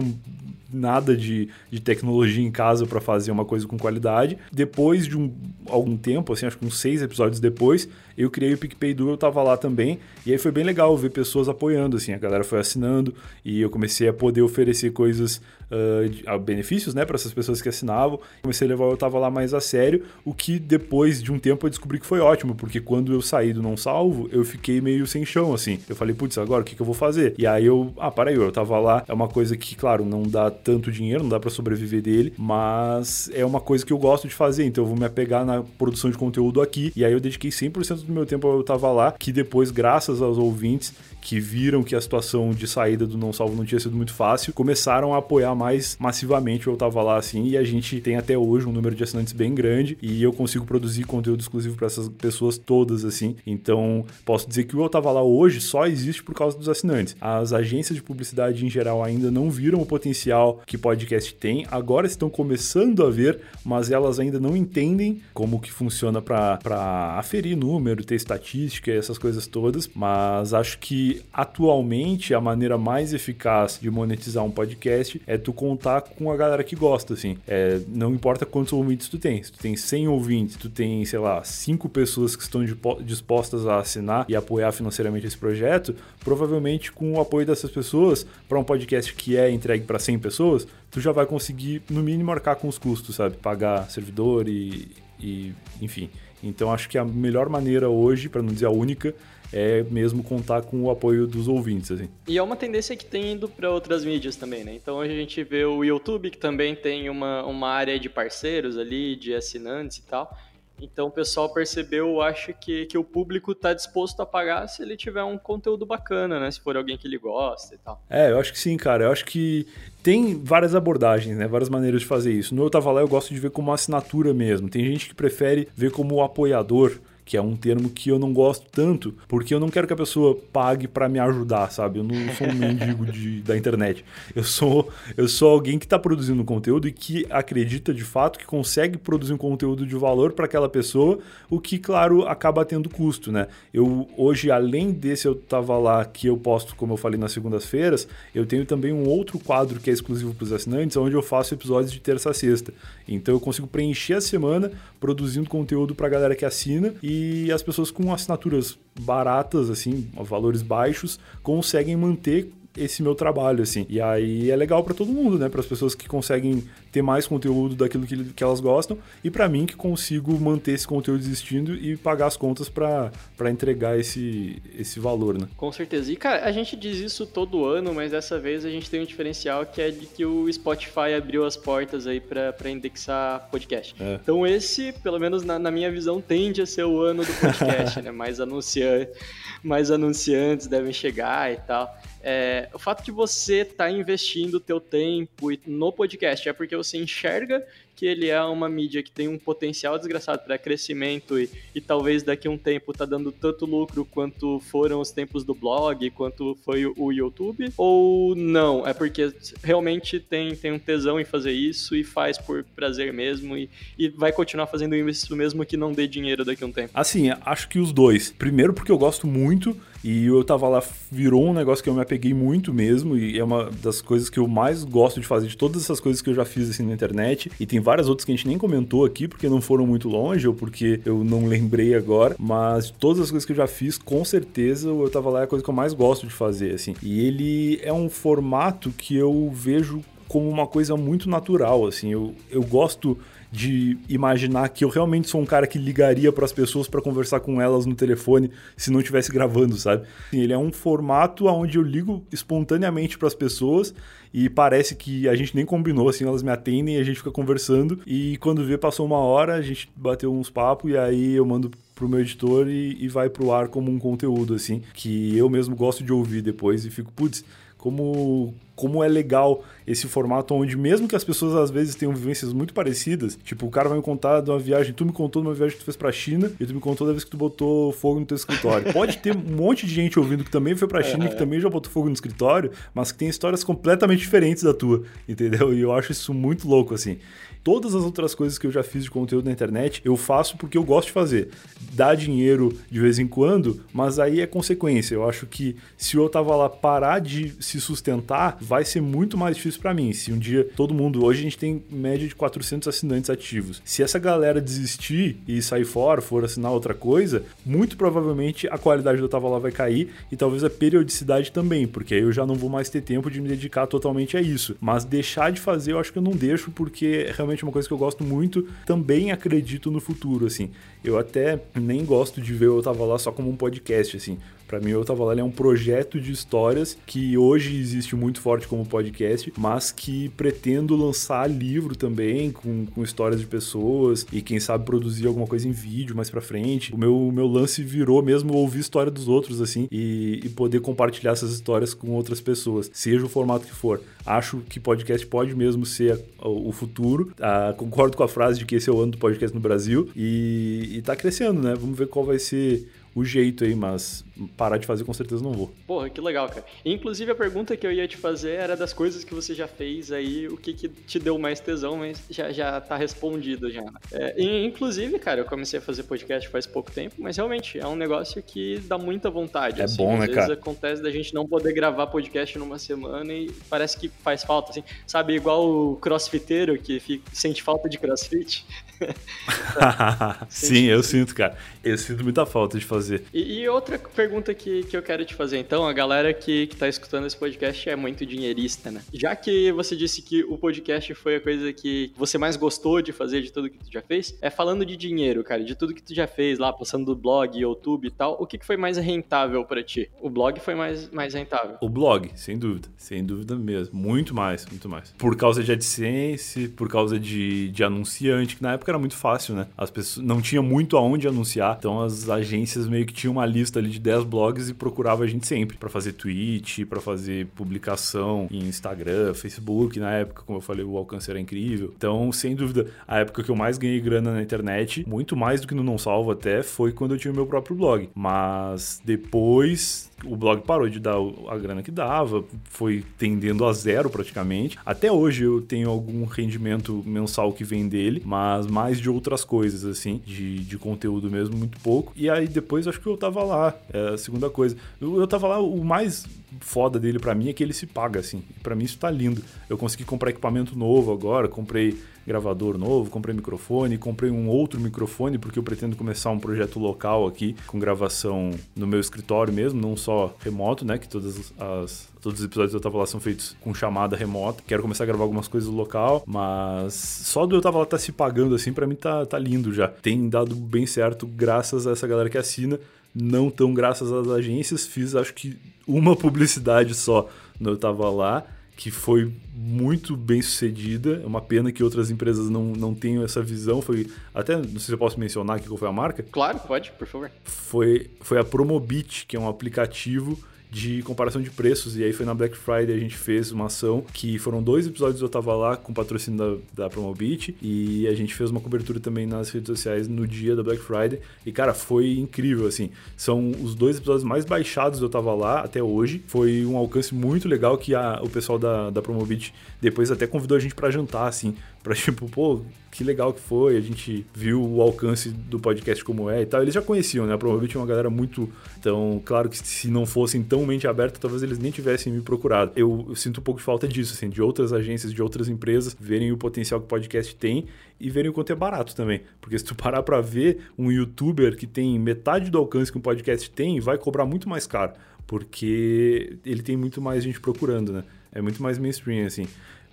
[0.72, 4.38] nada de, de tecnologia em casa para fazer uma coisa com qualidade.
[4.51, 5.34] Depois de um,
[5.67, 9.17] algum tempo, assim, acho que uns seis episódios depois, eu criei o PicPay Duo, eu
[9.17, 12.59] tava lá também, e aí foi bem legal ver pessoas apoiando, assim, a galera foi
[12.59, 13.13] assinando,
[13.43, 15.41] e eu comecei a poder oferecer coisas,
[15.72, 19.53] uh, benefícios, né, para essas pessoas que assinavam, comecei a levar eu tava lá mais
[19.53, 23.14] a sério, o que depois de um tempo eu descobri que foi ótimo, porque quando
[23.14, 26.62] eu saí do Não Salvo, eu fiquei meio sem chão, assim, eu falei, putz, agora
[26.62, 27.34] o que, que eu vou fazer?
[27.38, 30.24] E aí eu, ah, para aí, eu tava lá, é uma coisa que, claro, não
[30.24, 34.28] dá tanto dinheiro, não dá para sobreviver dele, mas é uma coisa que eu gosto
[34.28, 37.20] de fazer, então eu vou me apegar na produção de conteúdo aqui, e aí eu
[37.20, 41.84] dediquei 100% do meu tempo eu tava lá, que depois, graças aos ouvintes que viram
[41.84, 45.17] que a situação de saída do Não Salvo não tinha sido muito fácil, começaram a
[45.17, 48.95] apoiar mais massivamente eu tava lá assim, e a gente tem até hoje um número
[48.95, 53.36] de assinantes bem grande, e eu consigo produzir conteúdo exclusivo para essas pessoas todas, assim.
[53.45, 57.15] Então, posso dizer que o Eu Tava Lá hoje só existe por causa dos assinantes.
[57.20, 62.07] As agências de publicidade em geral ainda não viram o potencial que podcast tem, agora
[62.07, 68.03] estão começando a ver, mas elas ainda não entendem como que funciona para aferir número,
[68.03, 74.43] ter estatística essas coisas todas, mas acho que atualmente a maneira mais eficaz de monetizar
[74.43, 77.38] um podcast é tu contar com a galera que gosta, assim.
[77.47, 79.41] É, não importa quantos ouvintes tu tem.
[79.41, 82.64] Se tu tem 100 ouvintes, tu tem, sei lá, 5 pessoas que estão
[83.01, 88.60] dispostas a assinar e apoiar financeiramente esse projeto, provavelmente com o apoio dessas pessoas, para
[88.60, 92.55] um podcast que é entregue para 100 pessoas, tu já vai conseguir, no mínimo, arcar
[92.55, 93.38] com os custos, sabe?
[93.38, 94.88] Pagar servidor e,
[95.20, 96.10] e enfim.
[96.43, 99.14] Então acho que a melhor maneira hoje, para não dizer a única,
[99.52, 101.91] é mesmo contar com o apoio dos ouvintes.
[101.91, 102.10] Assim.
[102.28, 104.76] E é uma tendência que tem indo para outras mídias também, né?
[104.76, 108.78] Então hoje a gente vê o YouTube, que também tem uma, uma área de parceiros
[108.78, 110.36] ali, de assinantes e tal.
[110.82, 114.95] Então o pessoal percebeu, acho que, que o público está disposto a pagar se ele
[114.95, 116.50] tiver um conteúdo bacana, né?
[116.50, 118.02] Se for alguém que ele gosta e tal.
[118.10, 119.06] É, eu acho que sim, cara.
[119.06, 119.68] Eu acho que
[120.02, 121.47] tem várias abordagens, né?
[121.47, 122.56] Várias maneiras de fazer isso.
[122.56, 124.70] No Eu Tava Lá eu gosto de ver como assinatura mesmo.
[124.70, 128.65] Tem gente que prefere ver como apoiador que é um termo que eu não gosto
[128.71, 131.99] tanto, porque eu não quero que a pessoa pague para me ajudar, sabe?
[131.99, 134.03] Eu não sou um mendigo de, da internet.
[134.36, 138.47] Eu sou, eu sou alguém que está produzindo conteúdo e que acredita de fato que
[138.47, 141.19] consegue produzir um conteúdo de valor para aquela pessoa,
[141.51, 143.45] o que, claro, acaba tendo custo, né?
[143.71, 148.07] Eu hoje, além desse eu tava lá que eu posto, como eu falei nas segundas-feiras,
[148.34, 151.53] eu tenho também um outro quadro que é exclusivo para os assinantes, onde eu faço
[151.53, 152.73] episódios de terça a sexta.
[153.07, 157.51] Então eu consigo preencher a semana produzindo conteúdo para a galera que assina e e
[157.51, 163.86] as pessoas com assinaturas baratas, assim, valores baixos, conseguem manter esse meu trabalho, assim.
[163.89, 165.49] E aí é legal para todo mundo, né?
[165.49, 169.48] Para as pessoas que conseguem ter mais conteúdo daquilo que, que elas gostam e para
[169.48, 173.12] mim que consigo manter esse conteúdo existindo e pagar as contas para
[173.50, 175.48] entregar esse, esse valor, né?
[175.58, 176.12] Com certeza.
[176.12, 179.06] E, cara, a gente diz isso todo ano, mas dessa vez a gente tem um
[179.06, 183.96] diferencial que é de que o Spotify abriu as portas aí para indexar podcast.
[184.00, 184.20] É.
[184.22, 188.02] Então esse, pelo menos na, na, minha visão, tende a ser o ano do podcast,
[188.02, 188.12] né?
[188.12, 189.16] Mais anunciantes,
[189.64, 191.96] mais anunciantes devem chegar e tal.
[192.22, 196.76] É, o fato de você estar tá investindo o teu tempo no podcast é porque
[196.84, 197.65] você enxerga
[197.99, 202.23] que ele é uma mídia que tem um potencial desgraçado para crescimento e, e talvez
[202.23, 206.57] daqui a um tempo tá dando tanto lucro quanto foram os tempos do blog, quanto
[206.63, 207.73] foi o YouTube?
[207.75, 208.88] Ou não?
[208.88, 213.57] É porque realmente tem, tem um tesão em fazer isso e faz por prazer mesmo
[213.57, 216.91] e, e vai continuar fazendo isso mesmo que não dê dinheiro daqui a um tempo?
[216.93, 218.32] Assim, acho que os dois.
[218.32, 222.02] Primeiro porque eu gosto muito e eu tava lá, virou um negócio que eu me
[222.02, 225.58] apeguei muito mesmo e é uma das coisas que eu mais gosto de fazer de
[225.58, 228.32] todas essas coisas que eu já fiz assim na internet e tem várias outras que
[228.32, 231.95] a gente nem comentou aqui, porque não foram muito longe ou porque eu não lembrei
[231.95, 235.43] agora, mas todas as coisas que eu já fiz, com certeza, eu tava lá é
[235.43, 236.95] a coisa que eu mais gosto de fazer, assim.
[237.02, 242.12] E ele é um formato que eu vejo como uma coisa muito natural, assim.
[242.12, 243.18] Eu, eu gosto
[243.52, 247.39] de imaginar que eu realmente sou um cara que ligaria para as pessoas para conversar
[247.39, 250.06] com elas no telefone se não estivesse gravando, sabe?
[250.32, 253.93] Ele é um formato onde eu ligo espontaneamente para as pessoas
[254.32, 257.32] e parece que a gente nem combinou, assim, elas me atendem e a gente fica
[257.32, 261.45] conversando e quando vê passou uma hora, a gente bateu uns papos e aí eu
[261.45, 265.50] mando pro meu editor e, e vai pro ar como um conteúdo, assim, que eu
[265.50, 267.43] mesmo gosto de ouvir depois e fico, putz,
[267.80, 272.51] como, como é legal esse formato onde mesmo que as pessoas às vezes tenham vivências
[272.53, 275.47] muito parecidas, tipo, o cara vai me contar de uma viagem, tu me contou de
[275.47, 277.38] uma viagem que tu fez pra China e tu me contou da vez que tu
[277.38, 278.91] botou fogo no teu escritório.
[278.93, 281.59] Pode ter um monte de gente ouvindo que também foi pra China e que também
[281.59, 285.73] já botou fogo no escritório, mas que tem histórias completamente diferentes da tua, entendeu?
[285.73, 287.17] E eu acho isso muito louco, assim.
[287.64, 290.78] Todas as outras coisas que eu já fiz de conteúdo na internet, eu faço porque
[290.78, 291.49] eu gosto de fazer.
[291.93, 295.16] Dá dinheiro de vez em quando, mas aí é consequência.
[295.16, 299.55] Eu acho que se eu tava lá parar de se sustentar, vai ser muito mais
[299.55, 300.14] difícil para mim.
[300.14, 303.82] Se um dia todo mundo, hoje a gente tem média de 400 assinantes ativos.
[303.84, 309.20] Se essa galera desistir e sair fora, for assinar outra coisa, muito provavelmente a qualidade
[309.20, 312.55] do Tava Lá vai cair e talvez a periodicidade também, porque aí eu já não
[312.55, 314.76] vou mais ter tempo de me dedicar totalmente a isso.
[314.80, 317.88] Mas deixar de fazer, eu acho que eu não deixo porque realmente realmente uma coisa
[317.88, 320.70] que eu gosto muito, também acredito no futuro, assim.
[321.04, 324.38] Eu até nem gosto de ver Eu Tava Lá só como um podcast, assim.
[324.70, 328.67] Para mim, Eu Tava Lá é um projeto de histórias que hoje existe muito forte
[328.67, 334.59] como podcast, mas que pretendo lançar livro também, com, com histórias de pessoas e quem
[334.59, 336.93] sabe produzir alguma coisa em vídeo mais pra frente.
[336.93, 341.32] O meu, meu lance virou mesmo ouvir história dos outros, assim, e, e poder compartilhar
[341.32, 343.99] essas histórias com outras pessoas, seja o formato que for.
[344.24, 347.32] Acho que podcast pode mesmo ser o futuro.
[347.41, 350.09] Ah, concordo com a frase de que esse é o ano do podcast no Brasil
[350.15, 351.74] e, e tá crescendo, né?
[351.74, 354.24] Vamos ver qual vai ser o jeito aí, mas
[354.55, 355.72] parar de fazer com certeza não vou.
[355.86, 356.66] Porra, que legal, cara.
[356.86, 360.12] Inclusive a pergunta que eu ia te fazer era das coisas que você já fez
[360.12, 363.84] aí, o que, que te deu mais tesão, mas já, já tá respondido já.
[364.12, 367.88] É, e, inclusive, cara, eu comecei a fazer podcast faz pouco tempo, mas realmente é
[367.88, 369.82] um negócio que dá muita vontade.
[369.82, 369.97] É assim.
[369.97, 370.53] bom, Às né, vezes cara?
[370.53, 374.84] acontece da gente não poder gravar podcast numa semana e parece que faz falta, assim.
[375.05, 378.66] Sabe, igual o crossfiteiro que fica, sente falta de crossfit.
[380.50, 381.58] Sim, eu sinto, cara.
[381.84, 383.24] Eu sinto muita falta de fazer.
[383.34, 386.76] E, e, outra pergunta que, que eu quero te fazer, então, a galera que, que
[386.76, 389.02] tá escutando esse podcast é muito dinheirista, né?
[389.14, 393.12] Já que você disse que o podcast foi a coisa que você mais gostou de
[393.12, 396.02] fazer de tudo que tu já fez, é falando de dinheiro, cara, de tudo que
[396.02, 398.97] tu já fez lá, passando do blog, YouTube e tal, o que, que foi mais
[398.97, 400.10] rentável para ti?
[400.22, 401.78] O blog foi mais, mais rentável?
[401.82, 403.97] O blog, sem dúvida, sem dúvida mesmo.
[403.97, 405.12] Muito mais, muito mais.
[405.18, 409.56] Por causa de AdSense, por causa de, de anunciante, que na época era muito fácil,
[409.56, 409.68] né?
[409.78, 413.80] As pessoas não tinha muito aonde anunciar, então as agências meio que tinham uma lista
[413.80, 418.48] ali de 10 blogs e procurava a gente sempre para fazer tweet, para fazer publicação
[418.52, 420.00] em Instagram, Facebook.
[420.00, 421.94] Na época, como eu falei, o alcance era incrível.
[421.96, 425.68] Então, sem dúvida, a época que eu mais ganhei grana na internet, muito mais do
[425.68, 428.10] que no Não Salvo até, foi quando eu tinha o meu próprio blog.
[428.16, 431.15] Mas depois o blog parou de dar
[431.47, 434.78] a grana que dava, foi tendendo a zero praticamente.
[434.86, 439.86] Até hoje eu tenho algum rendimento mensal que vem dele, mas mais de outras coisas,
[439.86, 442.13] assim, de, de conteúdo mesmo, muito pouco.
[442.15, 444.76] E aí depois acho que eu tava lá, é a segunda coisa.
[444.99, 446.26] Eu, eu tava lá, o mais
[446.60, 448.43] foda dele para mim é que ele se paga, assim.
[448.62, 449.43] Para mim isso tá lindo.
[449.70, 455.39] Eu consegui comprar equipamento novo agora, comprei gravador novo, comprei microfone, comprei um outro microfone
[455.39, 459.97] porque eu pretendo começar um projeto local aqui com gravação no meu escritório mesmo, não
[459.97, 463.56] só remoto, né, que todas as todos os episódios do Eu Tava Lá são feitos
[463.62, 464.62] com chamada remota.
[464.68, 468.12] Quero começar a gravar algumas coisas local, mas só do Eu Tava Lá tá se
[468.12, 469.88] pagando assim, para mim tá, tá lindo já.
[469.88, 472.80] Tem dado bem certo graças a essa galera que assina
[473.14, 474.86] não tão graças às agências.
[474.86, 475.57] Fiz acho que
[475.88, 477.30] uma publicidade só
[477.60, 478.45] no Eu Tava Lá,
[478.76, 481.22] que foi muito bem sucedida.
[481.24, 483.82] É uma pena que outras empresas não, não tenham essa visão.
[483.82, 486.24] Foi até, não sei se eu posso mencionar aqui qual foi a marca.
[486.24, 487.32] Claro, pode, por favor.
[487.43, 490.39] Foi, foi a Promobit, que é um aplicativo
[490.70, 491.97] de comparação de preços.
[491.97, 495.22] E aí foi na Black Friday a gente fez uma ação que foram dois episódios
[495.22, 499.26] eu tava lá com patrocínio da, da Promobit e a gente fez uma cobertura também
[499.26, 501.20] nas redes sociais no dia da Black Friday.
[501.45, 502.91] E cara, foi incrível, assim.
[503.17, 506.24] São os dois episódios mais baixados eu tava lá até hoje.
[506.28, 510.57] Foi um alcance muito legal que a, o pessoal da, da Promobit depois até convidou
[510.57, 511.55] a gente para jantar, assim.
[511.82, 512.61] Pra tipo, pô,
[512.91, 516.61] que legal que foi, a gente viu o alcance do podcast como é e tal.
[516.61, 517.38] Eles já conheciam, né?
[517.38, 518.49] Provavelmente uma galera muito.
[518.77, 522.71] Então, claro que se não fossem tão mente aberta, talvez eles nem tivessem me procurado.
[522.75, 525.95] Eu, eu, sinto um pouco de falta disso, assim, de outras agências, de outras empresas
[525.99, 527.65] verem o potencial que o podcast tem
[527.99, 529.21] e verem o quanto é barato também.
[529.39, 533.01] Porque se tu parar pra ver um youtuber que tem metade do alcance que um
[533.01, 534.93] podcast tem, vai cobrar muito mais caro.
[535.27, 538.03] Porque ele tem muito mais gente procurando, né?
[538.32, 539.47] É muito mais mainstream, assim.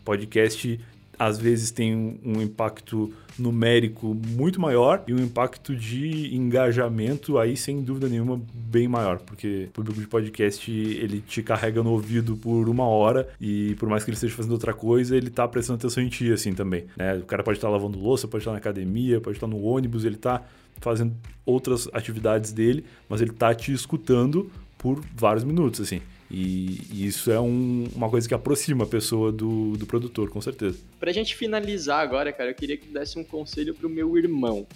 [0.05, 0.81] Podcast
[1.19, 1.95] às vezes tem
[2.25, 8.89] um, impacto numérico muito maior e um impacto de engajamento aí sem dúvida nenhuma bem
[8.89, 13.75] maior, porque o público de podcast ele te carrega no ouvido por uma hora e
[13.77, 16.55] por mais que ele esteja fazendo outra coisa, ele tá prestando atenção em ti assim
[16.55, 17.17] também, né?
[17.17, 20.17] O cara pode estar lavando louça, pode estar na academia, pode estar no ônibus, ele
[20.17, 20.43] tá
[20.81, 21.15] fazendo
[21.45, 24.51] outras atividades dele, mas ele tá te escutando
[24.87, 26.01] por vários minutos assim.
[26.31, 30.41] E, e isso é um, uma coisa que aproxima a pessoa do, do produtor, com
[30.41, 30.79] certeza.
[30.99, 34.67] Pra gente finalizar agora, cara, eu queria que desse um conselho pro meu irmão.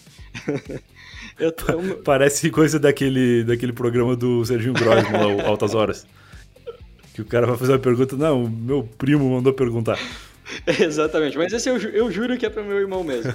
[1.38, 1.66] eu tô...
[2.04, 6.06] Parece coisa daquele, daquele programa do Serginho Grosman, Altas Horas.
[7.14, 9.98] Que o cara vai fazer uma pergunta, não, meu primo mandou perguntar.
[10.80, 13.32] Exatamente, mas esse eu, eu juro que é pro meu irmão mesmo.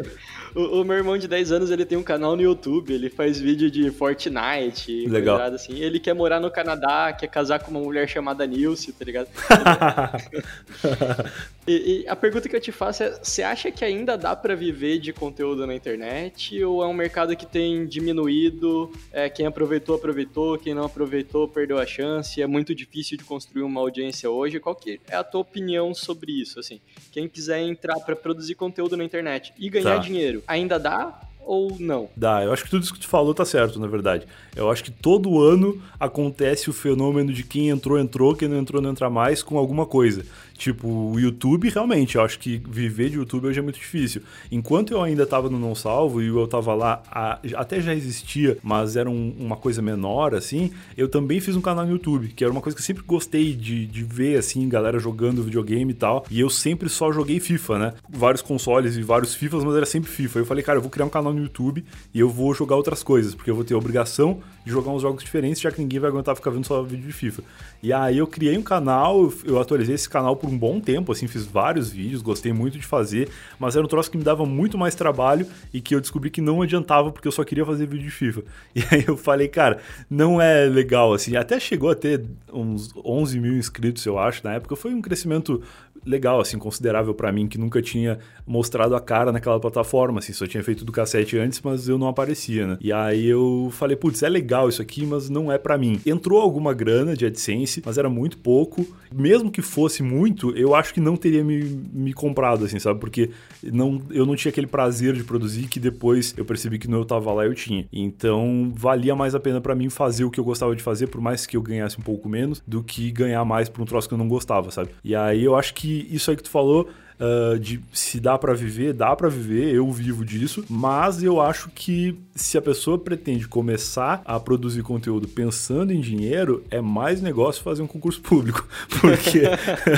[0.54, 3.38] o, o, meu irmão de 10 anos, ele tem um canal no YouTube, ele faz
[3.38, 5.40] vídeo de Fortnite, Legal.
[5.40, 5.78] assim.
[5.78, 9.26] Ele quer morar no Canadá, quer casar com uma mulher chamada Nilce, tá ligado?
[11.66, 14.54] e, e, a pergunta que eu te faço é, você acha que ainda dá para
[14.54, 19.96] viver de conteúdo na internet ou é um mercado que tem diminuído, é, quem aproveitou,
[19.96, 24.60] aproveitou, quem não aproveitou, perdeu a chance, é muito difícil de construir uma audiência hoje?
[24.60, 26.55] Qual que é a tua opinião sobre isso?
[26.56, 26.80] Isso, assim.
[27.12, 29.98] Quem quiser entrar para produzir conteúdo na internet e ganhar tá.
[29.98, 31.20] dinheiro, ainda dá?
[31.46, 32.08] ou não?
[32.16, 34.26] Dá, eu acho que tudo isso que tu falou tá certo, na verdade.
[34.56, 38.82] Eu acho que todo ano acontece o fenômeno de quem entrou, entrou, quem não entrou,
[38.82, 40.26] não entra mais com alguma coisa.
[40.56, 44.22] Tipo, o YouTube, realmente, eu acho que viver de YouTube hoje é muito difícil.
[44.50, 48.56] Enquanto eu ainda estava no Não Salvo e eu estava lá, a, até já existia,
[48.62, 52.42] mas era um, uma coisa menor, assim, eu também fiz um canal no YouTube, que
[52.42, 55.94] era uma coisa que eu sempre gostei de, de ver, assim, galera jogando videogame e
[55.94, 56.24] tal.
[56.30, 57.94] E eu sempre só joguei FIFA, né?
[58.08, 60.38] Vários consoles e vários FIFAs, mas era sempre FIFA.
[60.40, 61.84] Eu falei, cara, eu vou criar um canal no YouTube
[62.14, 65.02] e eu vou jogar outras coisas, porque eu vou ter a obrigação de jogar uns
[65.02, 67.42] jogos diferentes, já que ninguém vai aguentar ficar vendo só vídeo de FIFA.
[67.82, 71.26] E aí eu criei um canal, eu atualizei esse canal por um bom tempo, assim,
[71.26, 73.28] fiz vários vídeos, gostei muito de fazer,
[73.58, 76.40] mas era um troço que me dava muito mais trabalho e que eu descobri que
[76.40, 78.42] não adiantava porque eu só queria fazer vídeo de FIFA.
[78.76, 79.78] E aí eu falei, cara,
[80.10, 82.22] não é legal, assim, até chegou a ter
[82.52, 85.62] uns 11 mil inscritos, eu acho, na época, foi um crescimento
[86.04, 90.46] legal, assim, considerável para mim, que nunca tinha mostrado a cara naquela plataforma, assim, só
[90.46, 92.78] tinha feito do cassete antes, mas eu não aparecia, né?
[92.80, 96.00] E aí eu falei, putz, é legal isso aqui, mas não é para mim.
[96.06, 98.86] Entrou alguma grana de AdSense, mas era muito pouco.
[99.12, 103.00] Mesmo que fosse muito, eu acho que não teria me, me comprado, assim, sabe?
[103.00, 103.30] Porque
[103.62, 107.04] não, eu não tinha aquele prazer de produzir que depois eu percebi que não eu
[107.04, 107.86] tava lá eu tinha.
[107.92, 111.20] Então, valia mais a pena para mim fazer o que eu gostava de fazer, por
[111.20, 114.14] mais que eu ganhasse um pouco menos, do que ganhar mais por um troço que
[114.14, 114.90] eu não gostava, sabe?
[115.02, 116.88] E aí eu acho que isso aí que tu falou
[117.20, 121.70] uh, de se dá para viver, dá para viver, eu vivo disso, mas eu acho
[121.70, 127.62] que se a pessoa pretende começar a produzir conteúdo pensando em dinheiro, é mais negócio
[127.62, 128.66] fazer um concurso público,
[129.00, 129.42] porque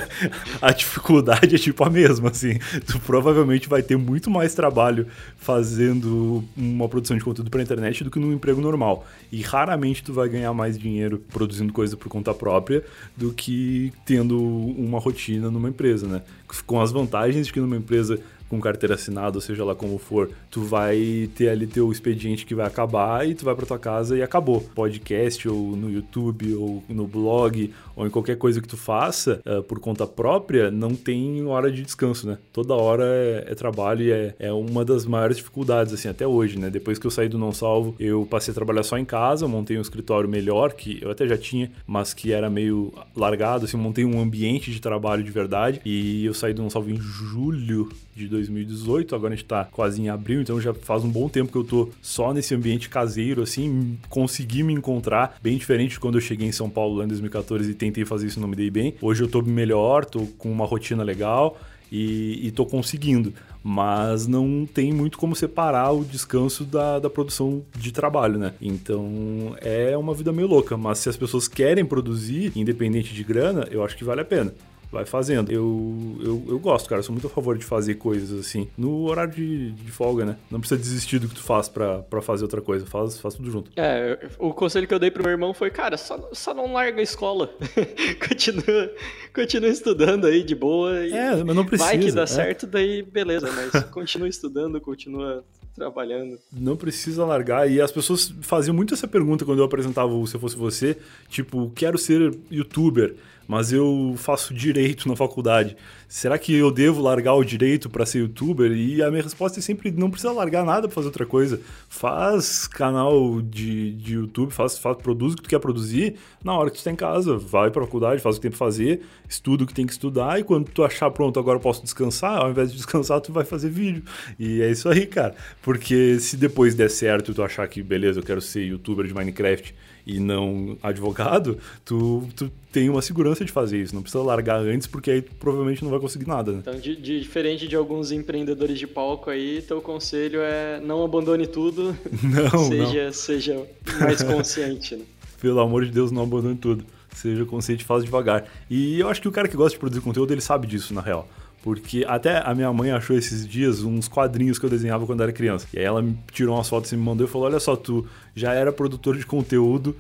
[0.62, 2.58] a dificuldade é tipo a mesma, assim.
[2.86, 5.06] Tu provavelmente vai ter muito mais trabalho
[5.36, 9.06] fazendo uma produção de conteúdo para internet do que num emprego normal.
[9.32, 12.84] E raramente tu vai ganhar mais dinheiro produzindo coisa por conta própria
[13.16, 16.22] do que tendo uma rotina numa empresa, né?
[16.66, 21.28] Com as vantagens que numa empresa com carteira assinada, seja lá como for, tu vai
[21.34, 24.61] ter ali teu expediente que vai acabar e tu vai para tua casa e acabou.
[24.74, 29.62] Podcast ou no YouTube ou no blog ou em qualquer coisa que tu faça uh,
[29.62, 32.38] por conta própria, não tem hora de descanso, né?
[32.53, 36.59] Toda hora é, é trabalho e é, é uma das maiores dificuldades, assim, até hoje,
[36.59, 36.70] né?
[36.70, 39.76] Depois que eu saí do Não Salvo, eu passei a trabalhar só em casa, montei
[39.76, 44.05] um escritório melhor, que eu até já tinha, mas que era meio largado, assim, montei
[44.05, 47.88] um ambiente de trabalho de verdade e eu saí do Não Salvo em julho
[48.18, 51.52] de 2018, agora a gente tá quase em abril, então já faz um bom tempo
[51.52, 56.16] que eu tô só nesse ambiente caseiro, assim, consegui me encontrar, bem diferente de quando
[56.16, 58.56] eu cheguei em São Paulo lá em 2014 e tentei fazer isso e não me
[58.56, 58.94] dei bem.
[59.00, 61.58] Hoje eu tô melhor, tô com uma rotina legal
[61.90, 67.62] e, e tô conseguindo mas não tem muito como separar o descanso da, da produção
[67.76, 68.54] de trabalho, né?
[68.62, 73.66] Então é uma vida meio louca, mas se as pessoas querem produzir, independente de grana,
[73.70, 74.54] eu acho que vale a pena
[74.91, 75.53] vai fazendo.
[75.53, 77.01] Eu, eu, eu gosto, cara.
[77.01, 78.68] Eu sou muito a favor de fazer coisas assim.
[78.76, 80.36] No horário de, de folga, né?
[80.51, 82.86] Não precisa desistir do que tu faz pra, pra fazer outra coisa.
[82.86, 83.70] Faz, faz tudo junto.
[83.76, 87.01] É, o conselho que eu dei pro meu irmão foi, cara, só, só não larga
[87.01, 87.55] a escola.
[88.28, 88.93] continua,
[89.34, 90.97] continua estudando aí de boa.
[90.97, 91.91] é, mas não precisa.
[91.91, 92.26] Vai que dá é.
[92.26, 93.51] certo, daí beleza.
[93.53, 96.39] Mas continua estudando, continua trabalhando.
[96.53, 97.70] Não precisa largar.
[97.70, 100.99] E as pessoas faziam muito essa pergunta quando eu apresentava o Se Eu Fosse Você.
[101.28, 103.14] Tipo, quero ser youtuber
[103.49, 105.74] mas eu faço direito na faculdade.
[106.07, 108.70] Será que eu devo largar o direito para ser youtuber?
[108.72, 111.59] E a minha resposta é sempre: não precisa largar nada para fazer outra coisa.
[111.88, 116.68] Faz canal de, de YouTube, faz, faz, produz o que tu quer produzir na hora
[116.68, 117.38] que tu está em casa.
[117.38, 120.38] Vai para faculdade, faz o que tem que fazer, estuda o que tem que estudar.
[120.38, 123.46] E quando tu achar pronto, agora eu posso descansar, ao invés de descansar, tu vai
[123.46, 124.03] fazer vídeo.
[124.38, 125.34] E é isso aí, cara.
[125.62, 129.74] Porque se depois der certo tu achar que, beleza, eu quero ser youtuber de Minecraft
[130.09, 133.94] e não advogado, tu, tu tem uma segurança de fazer isso.
[133.94, 136.59] Não precisa largar antes, porque aí tu provavelmente não vai conseguir nada, né?
[136.62, 141.46] Então, de, de, diferente de alguns empreendedores de palco aí, teu conselho é não abandone
[141.46, 141.94] tudo.
[142.22, 143.12] Não, seja, não.
[143.12, 143.66] seja
[144.00, 145.04] mais consciente, né?
[145.40, 146.84] Pelo amor de Deus, não abandone tudo.
[147.14, 148.44] Seja consciente e faz devagar.
[148.70, 151.00] E eu acho que o cara que gosta de produzir conteúdo, ele sabe disso, na
[151.00, 151.28] real.
[151.62, 155.32] Porque até a minha mãe achou esses dias uns quadrinhos que eu desenhava quando era
[155.32, 155.66] criança.
[155.72, 158.06] E aí ela me tirou umas fotos e me mandou e falou: Olha só, tu
[158.34, 159.96] já era produtor de conteúdo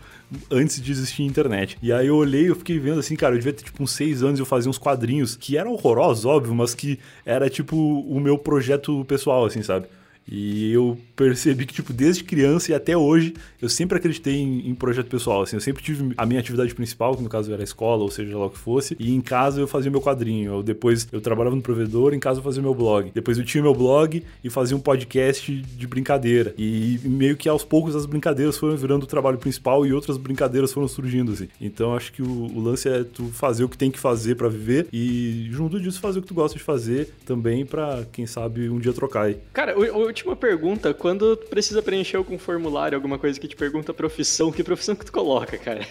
[0.50, 1.76] antes de existir internet.
[1.82, 4.22] E aí eu olhei eu fiquei vendo assim, cara, eu devia ter tipo uns seis
[4.22, 8.20] anos e eu fazia uns quadrinhos que eram horrorosos, óbvio, mas que era tipo o
[8.20, 9.86] meu projeto pessoal, assim, sabe?
[10.30, 14.74] E eu percebi que, tipo, desde criança e até hoje, eu sempre acreditei em, em,
[14.74, 15.56] projeto pessoal, assim.
[15.56, 18.36] Eu sempre tive a minha atividade principal, que no caso era a escola, ou seja
[18.36, 18.96] lá o que fosse.
[18.98, 20.52] E em casa eu fazia meu quadrinho.
[20.52, 23.10] Eu, depois eu trabalhava no provedor, em casa eu fazia meu blog.
[23.14, 26.54] Depois eu tinha meu blog e fazia um podcast de brincadeira.
[26.58, 30.72] E meio que aos poucos as brincadeiras foram virando o trabalho principal e outras brincadeiras
[30.72, 31.48] foram surgindo, assim.
[31.60, 34.48] Então acho que o, o lance é tu fazer o que tem que fazer para
[34.48, 38.68] viver e, junto disso, fazer o que tu gosta de fazer também para quem sabe,
[38.68, 39.38] um dia trocar aí.
[39.52, 43.94] Cara, o, o última pergunta, quando precisa preencher algum formulário, alguma coisa que te pergunta
[43.94, 45.86] profissão, que profissão que tu coloca, cara?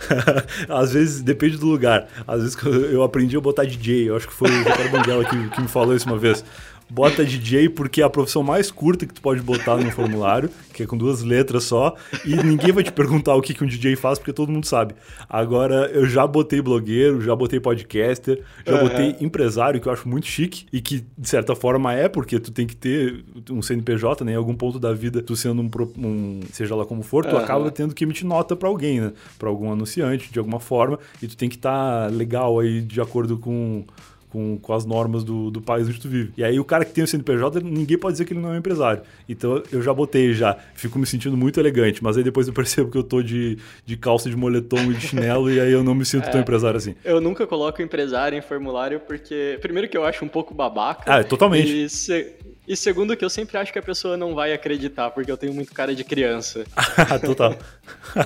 [0.68, 2.08] Às vezes depende do lugar.
[2.26, 2.56] Às vezes
[2.92, 5.68] eu aprendi a botar DJ, eu acho que foi o Ricardo Banguela que, que me
[5.68, 6.44] falou isso uma vez
[6.92, 10.82] bota DJ porque é a profissão mais curta que tu pode botar no formulário, que
[10.82, 13.96] é com duas letras só, e ninguém vai te perguntar o que, que um DJ
[13.96, 14.94] faz, porque todo mundo sabe.
[15.28, 18.88] Agora, eu já botei blogueiro, já botei podcaster, já uhum.
[18.88, 22.50] botei empresário, que eu acho muito chique, e que, de certa forma, é, porque tu
[22.50, 24.32] tem que ter um CNPJ, né?
[24.32, 27.42] Em algum ponto da vida, tu sendo um, um seja lá como for, tu uhum.
[27.42, 29.12] acaba tendo que emitir nota para alguém, né?
[29.38, 33.00] Pra algum anunciante, de alguma forma, e tu tem que estar tá legal aí, de
[33.00, 33.84] acordo com
[34.32, 36.32] com, com as normas do, do país onde tu vive.
[36.38, 38.54] E aí o cara que tem o CNPJ, ninguém pode dizer que ele não é
[38.54, 39.02] um empresário.
[39.28, 42.90] Então eu já botei já, fico me sentindo muito elegante, mas aí depois eu percebo
[42.90, 45.94] que eu tô de, de calça de moletom e de chinelo e aí eu não
[45.94, 46.94] me sinto é, tão empresário assim.
[47.04, 51.14] Eu nunca coloco empresário em formulário porque, primeiro que eu acho um pouco babaca.
[51.14, 51.84] Ah, totalmente.
[51.84, 52.32] E, se,
[52.66, 55.52] e segundo que eu sempre acho que a pessoa não vai acreditar, porque eu tenho
[55.52, 56.64] muito cara de criança.
[57.20, 57.54] Total.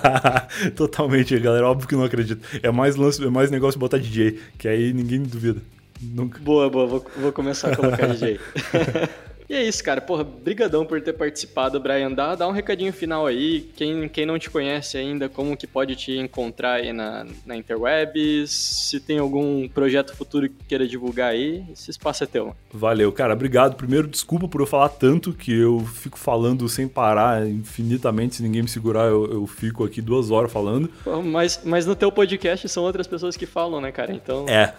[0.77, 1.67] Totalmente, galera.
[1.67, 2.47] Óbvio que não acredito.
[2.63, 5.61] É mais lance, é mais negócio botar DJ, que aí ninguém duvida.
[6.01, 6.39] Nunca.
[6.39, 8.39] Boa, boa, vou, vou começar a colocar DJ.
[9.49, 10.01] E é isso, cara.
[10.01, 12.11] Porra, brigadão por ter participado, Brian.
[12.11, 13.71] Dá, dá um recadinho final aí.
[13.77, 18.51] Quem, quem não te conhece ainda, como que pode te encontrar aí na, na Interwebs?
[18.51, 22.55] Se tem algum projeto futuro que queira divulgar aí, esse espaço é teu.
[22.73, 23.35] Valeu, cara.
[23.35, 23.77] Obrigado.
[23.77, 28.37] Primeiro, desculpa por eu falar tanto, que eu fico falando sem parar infinitamente.
[28.37, 30.91] Se ninguém me segurar, eu, eu fico aqui duas horas falando.
[31.25, 34.13] Mas, mas no teu podcast são outras pessoas que falam, né, cara?
[34.13, 34.47] Então...
[34.49, 34.75] É.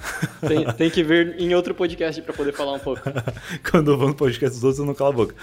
[0.45, 3.01] Tem, tem que ver em outro podcast para poder falar um pouco.
[3.69, 5.35] Quando eu vou no podcast os outros eu não calo a boca.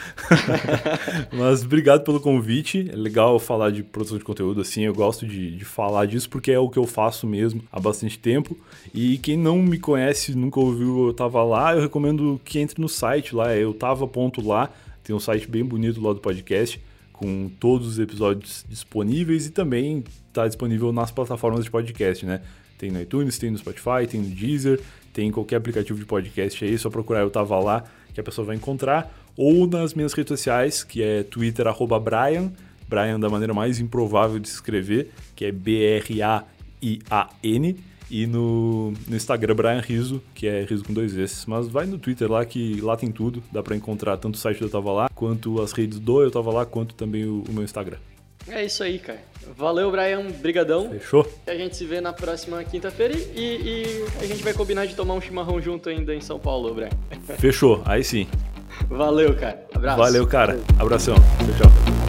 [1.33, 2.91] Mas obrigado pelo convite.
[2.93, 4.83] É legal falar de produção de conteúdo assim.
[4.83, 8.19] Eu gosto de, de falar disso porque é o que eu faço mesmo há bastante
[8.19, 8.57] tempo.
[8.93, 12.89] E quem não me conhece, nunca ouviu, eu tava lá, eu recomendo que entre no
[12.89, 14.71] site lá, é eu tava.lá.
[15.03, 16.81] Tem um site bem bonito lá do podcast
[17.15, 22.43] com todos os episódios disponíveis e também está disponível nas plataformas de podcast, né?
[22.77, 24.81] Tem no iTunes, tem no Spotify, tem no Deezer,
[25.13, 27.85] tem em qualquer aplicativo de podcast aí, é só procurar Eu Tava Lá,
[28.15, 31.67] que a pessoa vai encontrar, ou nas minhas redes sociais, que é Twitter,
[32.01, 32.53] Brian,
[32.89, 36.47] Brian da maneira mais improvável de se escrever, que é B-R-A-I-A-N,
[38.11, 41.49] e no, no Instagram, Brian Riso, que é Riso com dois S.
[41.49, 44.59] Mas vai no Twitter lá, que lá tem tudo, dá para encontrar tanto o site
[44.59, 47.53] do Eu Tava Lá, quanto as redes do Eu Tava Lá, quanto também o, o
[47.53, 47.97] meu Instagram.
[48.49, 49.21] É isso aí, cara.
[49.57, 50.27] Valeu, Brian.
[50.41, 50.91] Brigadão.
[50.91, 51.31] Fechou?
[51.47, 55.15] A gente se vê na próxima quinta-feira e, e, a gente vai combinar de tomar
[55.15, 56.91] um chimarrão junto ainda em São Paulo, Brian.
[57.39, 57.83] Fechou.
[57.85, 58.27] Aí sim.
[58.89, 59.65] Valeu, cara.
[59.75, 59.99] Abraço.
[59.99, 60.59] Valeu, cara.
[60.79, 61.15] Abração.
[61.15, 62.04] Tchau, tchau.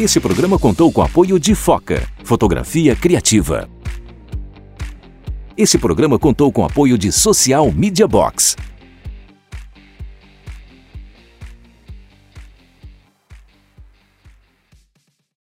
[0.00, 3.68] Esse programa contou com apoio de Foca, fotografia criativa.
[5.54, 8.56] Esse programa contou com apoio de Social Media Box,